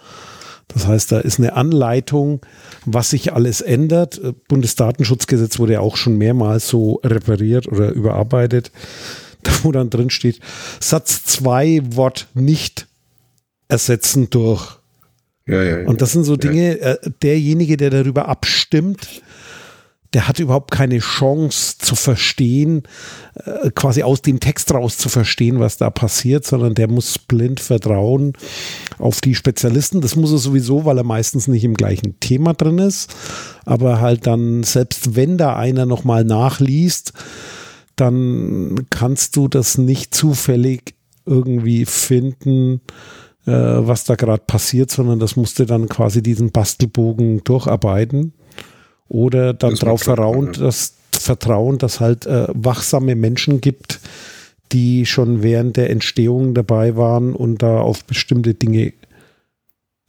Das 0.68 0.86
heißt, 0.86 1.12
da 1.12 1.20
ist 1.20 1.40
eine 1.40 1.54
Anleitung, 1.54 2.42
was 2.86 3.12
sich 3.12 3.34
alles 3.34 3.62
ändert. 3.62 4.22
Äh, 4.24 4.34
Bundesdatenschutzgesetz 4.48 5.60
wurde 5.60 5.74
ja 5.74 5.80
auch 5.80 5.98
schon 5.98 6.18
mehrmals 6.18 6.68
so 6.68 7.00
repariert 7.04 7.68
oder 7.68 7.92
überarbeitet, 7.92 8.72
da 9.44 9.52
wo 9.64 9.72
dann 9.72 9.90
drin 9.90 10.10
steht, 10.10 10.40
Satz 10.80 11.24
2 11.26 11.82
Wort 11.96 12.28
nicht 12.34 12.88
ersetzen 13.70 14.30
durch. 14.30 14.78
ja, 15.46 15.64
ja, 15.64 15.80
ja. 15.80 15.88
Und 15.88 16.02
das 16.02 16.12
sind 16.12 16.26
so 16.26 16.36
Dinge, 16.36 16.80
äh, 16.80 16.98
derjenige, 17.22 17.78
der 17.78 17.90
darüber 17.90 18.28
abstimmt, 18.28 19.22
der 20.14 20.28
hat 20.28 20.40
überhaupt 20.40 20.72
keine 20.72 21.00
Chance 21.00 21.78
zu 21.80 21.96
verstehen, 21.96 22.84
äh, 23.36 23.72
quasi 23.72 24.04
aus 24.04 24.22
dem 24.22 24.40
Text 24.40 24.74
raus 24.74 24.98
zu 24.98 25.10
verstehen, 25.10 25.60
was 25.60 25.78
da 25.78 25.90
passiert, 25.90 26.46
sondern 26.46 26.76
der 26.76 26.88
muss 26.88 27.20
blind 27.20 27.60
vertrauen 27.60 28.34
auf 29.00 29.22
die 29.22 29.36
Spezialisten. 29.36 30.02
Das 30.02 30.16
muss 30.16 30.32
er 30.32 30.38
sowieso, 30.38 30.86
weil 30.86 30.98
er 30.98 31.04
meistens 31.04 31.48
nicht 31.48 31.64
im 31.64 31.74
gleichen 31.74 32.20
Thema 32.20 32.54
drin 32.54 32.80
ist. 32.80 33.14
Aber 33.66 34.00
halt 34.00 34.28
dann, 34.28 34.64
selbst 34.64 35.16
wenn 35.16 35.38
da 35.38 35.56
einer 35.56 35.86
nochmal 35.86 36.24
nachliest, 36.24 37.14
dann 37.96 38.86
kannst 38.90 39.36
du 39.36 39.48
das 39.48 39.78
nicht 39.78 40.16
zufällig 40.16 40.96
irgendwie 41.26 41.86
finden, 41.86 42.82
äh, 43.46 43.52
was 43.52 44.06
da 44.06 44.16
gerade 44.16 44.44
passiert, 44.46 44.90
sondern 44.92 45.20
das 45.20 45.36
musste 45.36 45.66
dann 45.66 45.90
quasi 45.90 46.22
diesen 46.22 46.52
Bastelbogen 46.52 47.44
durcharbeiten 47.44 48.34
oder 49.10 49.54
dann 49.54 49.76
darauf 49.76 50.04
vertrauen, 50.04 50.54
ja. 50.54 50.64
dass, 50.64 50.94
vertrauen, 51.12 51.78
dass 51.78 52.00
halt 52.00 52.26
äh, 52.26 52.48
wachsame 52.54 53.16
Menschen 53.16 53.62
gibt, 53.62 54.00
die 54.72 55.06
schon 55.06 55.44
während 55.44 55.78
der 55.78 55.90
Entstehung 55.90 56.54
dabei 56.54 56.96
waren 56.96 57.34
und 57.34 57.62
da 57.64 57.80
auf 57.80 58.04
bestimmte 58.04 58.54
Dinge 58.54 58.94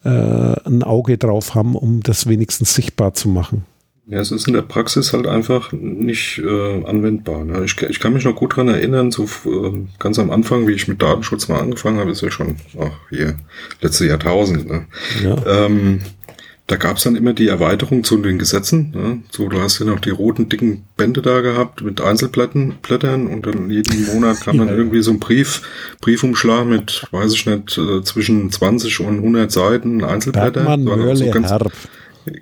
äh, 0.04 0.08
ein 0.08 0.82
Auge 0.82 1.18
drauf 1.18 1.54
haben, 1.54 1.76
um 1.76 2.02
das 2.02 2.28
wenigstens 2.28 2.74
sichtbar 2.74 3.14
zu 3.14 3.28
machen. 3.28 3.64
Ja, 4.10 4.20
es 4.20 4.32
ist 4.32 4.48
in 4.48 4.54
der 4.54 4.62
Praxis 4.62 5.12
halt 5.12 5.26
einfach 5.26 5.70
nicht 5.72 6.38
äh, 6.38 6.84
anwendbar. 6.84 7.44
Ne? 7.44 7.62
Ich, 7.64 7.80
ich 7.82 8.00
kann 8.00 8.14
mich 8.14 8.24
noch 8.24 8.34
gut 8.34 8.56
dran 8.56 8.68
erinnern, 8.68 9.10
so 9.10 9.24
äh, 9.24 9.84
ganz 9.98 10.18
am 10.18 10.30
Anfang, 10.30 10.66
wie 10.66 10.72
ich 10.72 10.88
mit 10.88 11.02
Datenschutz 11.02 11.48
mal 11.48 11.60
angefangen 11.60 11.98
habe, 11.98 12.10
ist 12.10 12.22
ja 12.22 12.30
schon 12.30 12.56
ach, 12.80 12.92
hier 13.10 13.36
letzte 13.82 14.06
Jahrtausend. 14.06 14.66
Ne? 14.66 14.86
Ja. 15.22 15.66
Ähm, 15.66 16.00
da 16.68 16.76
gab's 16.76 17.02
dann 17.02 17.16
immer 17.16 17.32
die 17.32 17.48
Erweiterung 17.48 18.04
zu 18.04 18.18
den 18.18 18.38
Gesetzen. 18.38 18.92
Ne? 18.94 19.22
So, 19.30 19.48
du 19.48 19.60
hast 19.60 19.78
ja 19.78 19.86
noch 19.86 20.00
die 20.00 20.10
roten, 20.10 20.50
dicken 20.50 20.84
Bände 20.98 21.22
da 21.22 21.40
gehabt 21.40 21.82
mit 21.82 22.00
Einzelblättern 22.00 22.74
Blättern 22.82 23.26
und 23.26 23.46
dann 23.46 23.70
jeden 23.70 24.06
Monat 24.06 24.42
kam 24.42 24.58
dann 24.58 24.68
irgendwie 24.68 25.00
so 25.00 25.10
ein 25.10 25.18
Brief, 25.18 25.62
Briefumschlag 26.02 26.66
mit, 26.66 27.06
weiß 27.10 27.32
ich 27.32 27.46
nicht, 27.46 27.78
äh, 27.78 28.02
zwischen 28.02 28.52
20 28.52 29.00
und 29.00 29.16
100 29.16 29.50
Seiten 29.50 30.04
Einzelblätter. 30.04 30.50
Bergmann, 30.62 30.84
So, 30.84 30.96
Mörle, 30.96 31.16
so 31.16 31.30
ganz, 31.30 31.48
Herb. 31.48 31.72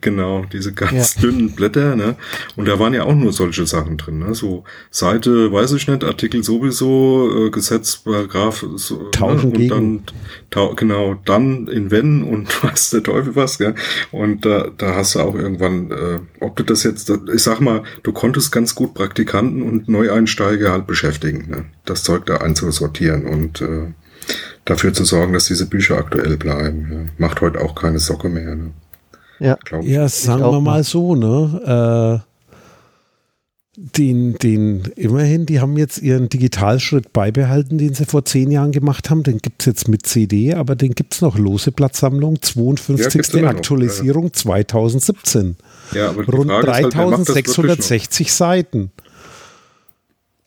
Genau, 0.00 0.44
diese 0.52 0.72
ganz 0.72 1.16
ja. 1.16 1.22
dünnen 1.22 1.52
Blätter, 1.52 1.96
ne? 1.96 2.16
Und 2.56 2.68
da 2.68 2.78
waren 2.78 2.94
ja 2.94 3.04
auch 3.04 3.14
nur 3.14 3.32
solche 3.32 3.66
Sachen 3.66 3.96
drin, 3.96 4.18
ne? 4.18 4.34
So 4.34 4.64
Seite, 4.90 5.52
weiß 5.52 5.72
ich 5.72 5.88
nicht, 5.88 6.04
Artikel 6.04 6.42
sowieso, 6.42 7.46
äh, 7.46 7.50
Gesetz, 7.50 7.96
Paragraph, 7.98 8.64
so, 8.76 9.02
ne? 9.02 9.10
Tauschen 9.10 9.56
und 9.56 9.68
dann, 9.68 10.02
ta 10.50 10.70
genau, 10.76 11.14
dann 11.24 11.68
in 11.68 11.90
wenn 11.90 12.22
und 12.22 12.62
was 12.64 12.90
der 12.90 13.02
Teufel 13.02 13.36
was, 13.36 13.58
gell? 13.58 13.74
Und 14.12 14.44
da, 14.44 14.68
da 14.76 14.94
hast 14.94 15.14
du 15.14 15.20
auch 15.20 15.34
irgendwann, 15.34 15.90
äh, 15.90 16.20
ob 16.40 16.56
du 16.56 16.62
das 16.62 16.82
jetzt, 16.82 17.12
ich 17.32 17.42
sag 17.42 17.60
mal, 17.60 17.82
du 18.02 18.12
konntest 18.12 18.52
ganz 18.52 18.74
gut 18.74 18.94
Praktikanten 18.94 19.62
und 19.62 19.88
Neueinsteiger 19.88 20.72
halt 20.72 20.86
beschäftigen, 20.86 21.50
ne? 21.50 21.64
Das 21.84 22.02
Zeug 22.02 22.26
da 22.26 22.38
einzusortieren 22.38 23.26
und 23.26 23.60
äh, 23.60 23.92
dafür 24.64 24.92
zu 24.92 25.04
sorgen, 25.04 25.32
dass 25.32 25.46
diese 25.46 25.66
Bücher 25.66 25.96
aktuell 25.96 26.36
bleiben. 26.36 26.88
Ja. 26.90 26.98
Macht 27.18 27.40
heute 27.40 27.60
auch 27.60 27.74
keine 27.74 27.98
Socke 27.98 28.28
mehr. 28.28 28.54
Ne? 28.54 28.72
Ja, 29.38 29.58
ja 29.82 30.08
sagen 30.08 30.42
wir 30.42 30.60
mal 30.60 30.84
so, 30.84 31.14
ne? 31.14 32.22
Äh, 32.24 32.36
den, 33.78 34.38
den, 34.38 34.84
immerhin, 34.96 35.44
die 35.44 35.60
haben 35.60 35.76
jetzt 35.76 35.98
ihren 35.98 36.30
Digitalschritt 36.30 37.12
beibehalten, 37.12 37.76
den 37.76 37.92
sie 37.92 38.06
vor 38.06 38.24
zehn 38.24 38.50
Jahren 38.50 38.72
gemacht 38.72 39.10
haben. 39.10 39.22
Den 39.22 39.38
gibt 39.38 39.60
es 39.60 39.66
jetzt 39.66 39.88
mit 39.88 40.06
CD, 40.06 40.54
aber 40.54 40.76
den 40.76 40.94
gibt 40.94 41.12
es 41.12 41.20
noch. 41.20 41.36
Lose 41.36 41.72
Blattsammlung, 41.72 42.40
52. 42.40 43.34
Ja, 43.34 43.48
Aktualisierung 43.48 44.24
ja. 44.26 44.32
2017. 44.32 45.56
Ja, 45.92 46.08
aber 46.08 46.24
Rund 46.24 46.50
3660 46.50 48.28
halt, 48.28 48.34
Seiten. 48.34 48.92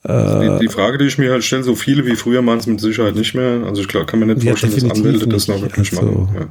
Also 0.01 0.57
die, 0.57 0.67
die, 0.67 0.71
Frage, 0.71 0.97
die 0.97 1.05
ich 1.05 1.17
mir 1.17 1.31
halt 1.31 1.43
stelle, 1.43 1.63
so 1.63 1.75
viele 1.75 2.05
wie 2.05 2.15
früher 2.15 2.41
machen 2.41 2.59
es 2.59 2.67
mit 2.67 2.79
Sicherheit 2.79 3.15
nicht 3.15 3.35
mehr. 3.35 3.63
Also 3.65 3.81
ich 3.81 3.87
glaube, 3.87 4.05
kann 4.07 4.19
man 4.19 4.29
nicht 4.29 4.43
vorstellen, 4.43 4.73
dass 4.73 4.97
Anwälte 4.97 5.27
das 5.27 5.47
noch 5.47 5.61
wirklich 5.61 5.91
also. 5.91 6.11
machen. 6.11 6.35
Ja. 6.35 6.47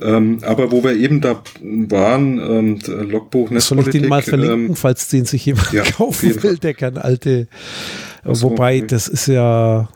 Ähm, 0.00 0.38
aber 0.42 0.70
wo 0.72 0.82
wir 0.82 0.94
eben 0.96 1.20
da 1.20 1.42
waren, 1.62 2.38
ähm, 2.38 2.78
Logbuch 2.86 3.50
Netzpolitik. 3.50 3.92
Soll 3.92 3.94
ich 3.94 4.00
den 4.02 4.08
mal 4.08 4.22
verlinken, 4.22 4.66
ähm, 4.68 4.76
falls 4.76 5.08
den 5.08 5.24
sich 5.24 5.46
jemand 5.46 5.72
ja, 5.72 5.82
kaufen 5.96 6.42
will, 6.42 6.58
der 6.58 6.74
kann 6.74 6.96
alte. 6.96 7.48
So, 8.24 8.50
wobei, 8.50 8.78
okay. 8.78 8.86
das 8.88 9.08
ist 9.08 9.26
ja, 9.26 9.88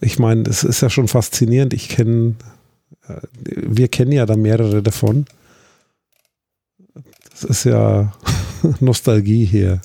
ich 0.00 0.18
meine, 0.18 0.42
das 0.42 0.64
ist 0.64 0.80
ja 0.80 0.90
schon 0.90 1.08
faszinierend. 1.08 1.72
Ich 1.72 1.88
kenne, 1.88 2.34
äh, 3.08 3.14
wir 3.44 3.88
kennen 3.88 4.12
ja 4.12 4.26
da 4.26 4.36
mehrere 4.36 4.82
davon. 4.82 5.26
Das 7.30 7.44
ist 7.44 7.64
ja 7.64 8.12
Nostalgie 8.80 9.44
hier. 9.44 9.80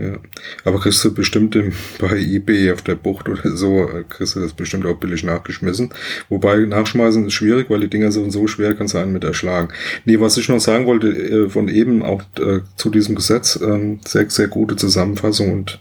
Ja, 0.00 0.16
aber 0.64 0.80
kriegst 0.80 1.04
du 1.04 1.12
bestimmt 1.12 1.54
im, 1.56 1.72
bei 1.98 2.16
eBay 2.16 2.72
auf 2.72 2.80
der 2.80 2.94
Bucht 2.94 3.28
oder 3.28 3.54
so, 3.54 3.86
äh, 3.86 4.04
kriegst 4.08 4.34
du 4.34 4.40
das 4.40 4.54
bestimmt 4.54 4.86
auch 4.86 4.96
billig 4.96 5.24
nachgeschmissen. 5.24 5.90
Wobei 6.30 6.60
nachschmeißen 6.60 7.26
ist 7.26 7.34
schwierig, 7.34 7.68
weil 7.68 7.80
die 7.80 7.90
Dinger 7.90 8.10
sind 8.10 8.30
so 8.30 8.46
schwer, 8.46 8.74
kannst 8.74 8.94
du 8.94 8.98
einen 8.98 9.12
mit 9.12 9.24
erschlagen. 9.24 9.68
Nee, 10.06 10.18
was 10.18 10.38
ich 10.38 10.48
noch 10.48 10.58
sagen 10.58 10.86
wollte, 10.86 11.08
äh, 11.08 11.48
von 11.50 11.68
eben 11.68 12.02
auch 12.02 12.22
äh, 12.38 12.60
zu 12.76 12.88
diesem 12.88 13.14
Gesetz, 13.14 13.56
äh, 13.56 13.98
sehr, 14.06 14.30
sehr 14.30 14.48
gute 14.48 14.76
Zusammenfassung 14.76 15.52
und 15.52 15.80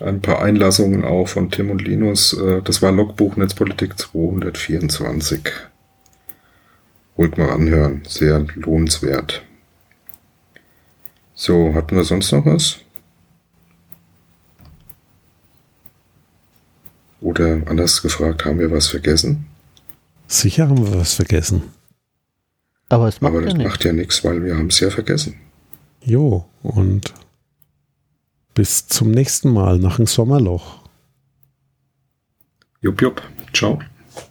ein 0.00 0.20
paar 0.20 0.42
Einlassungen 0.42 1.06
auch 1.06 1.26
von 1.26 1.50
Tim 1.50 1.70
und 1.70 1.80
Linus. 1.80 2.36
Das 2.64 2.82
war 2.82 2.92
Logbuch 2.92 3.36
Netzpolitik 3.36 3.98
224. 3.98 5.40
Ruhig 7.16 7.38
mal 7.38 7.48
anhören, 7.48 8.02
sehr 8.06 8.44
lohnenswert. 8.56 9.42
So, 11.34 11.72
hatten 11.74 11.96
wir 11.96 12.04
sonst 12.04 12.30
noch 12.32 12.44
was? 12.44 12.80
Oder 17.26 17.62
anders 17.66 18.02
gefragt, 18.02 18.44
haben 18.44 18.60
wir 18.60 18.70
was 18.70 18.86
vergessen? 18.86 19.46
Sicher 20.28 20.68
haben 20.68 20.86
wir 20.86 21.00
was 21.00 21.14
vergessen. 21.14 21.60
Aber 22.88 23.08
es 23.08 23.20
macht, 23.20 23.32
Aber 23.32 23.42
das 23.42 23.54
ja, 23.54 23.64
macht 23.64 23.84
ja 23.84 23.92
nichts, 23.92 24.22
weil 24.22 24.44
wir 24.44 24.56
haben 24.56 24.68
es 24.68 24.78
ja 24.78 24.90
vergessen. 24.90 25.34
Jo, 26.04 26.44
und 26.62 27.12
bis 28.54 28.86
zum 28.86 29.10
nächsten 29.10 29.52
Mal 29.52 29.80
nach 29.80 29.96
dem 29.96 30.06
Sommerloch. 30.06 30.84
Jupp, 32.80 33.02
jupp. 33.02 33.22
Ciao. 33.52 33.80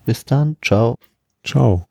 Bis 0.05 0.23
dann. 0.23 0.55
Ciao. 0.61 0.95
Ciao. 1.43 1.85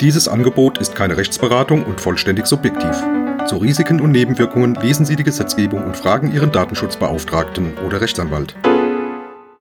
Dieses 0.00 0.26
Angebot 0.26 0.78
ist 0.78 0.96
keine 0.96 1.16
Rechtsberatung 1.16 1.84
und 1.84 2.00
vollständig 2.00 2.46
subjektiv. 2.46 3.00
Zu 3.46 3.58
Risiken 3.58 4.00
und 4.00 4.10
Nebenwirkungen 4.10 4.74
lesen 4.74 5.06
Sie 5.06 5.14
die 5.14 5.22
Gesetzgebung 5.22 5.84
und 5.84 5.96
fragen 5.96 6.32
Ihren 6.32 6.50
Datenschutzbeauftragten 6.50 7.78
oder 7.78 8.00
Rechtsanwalt. 8.00 8.56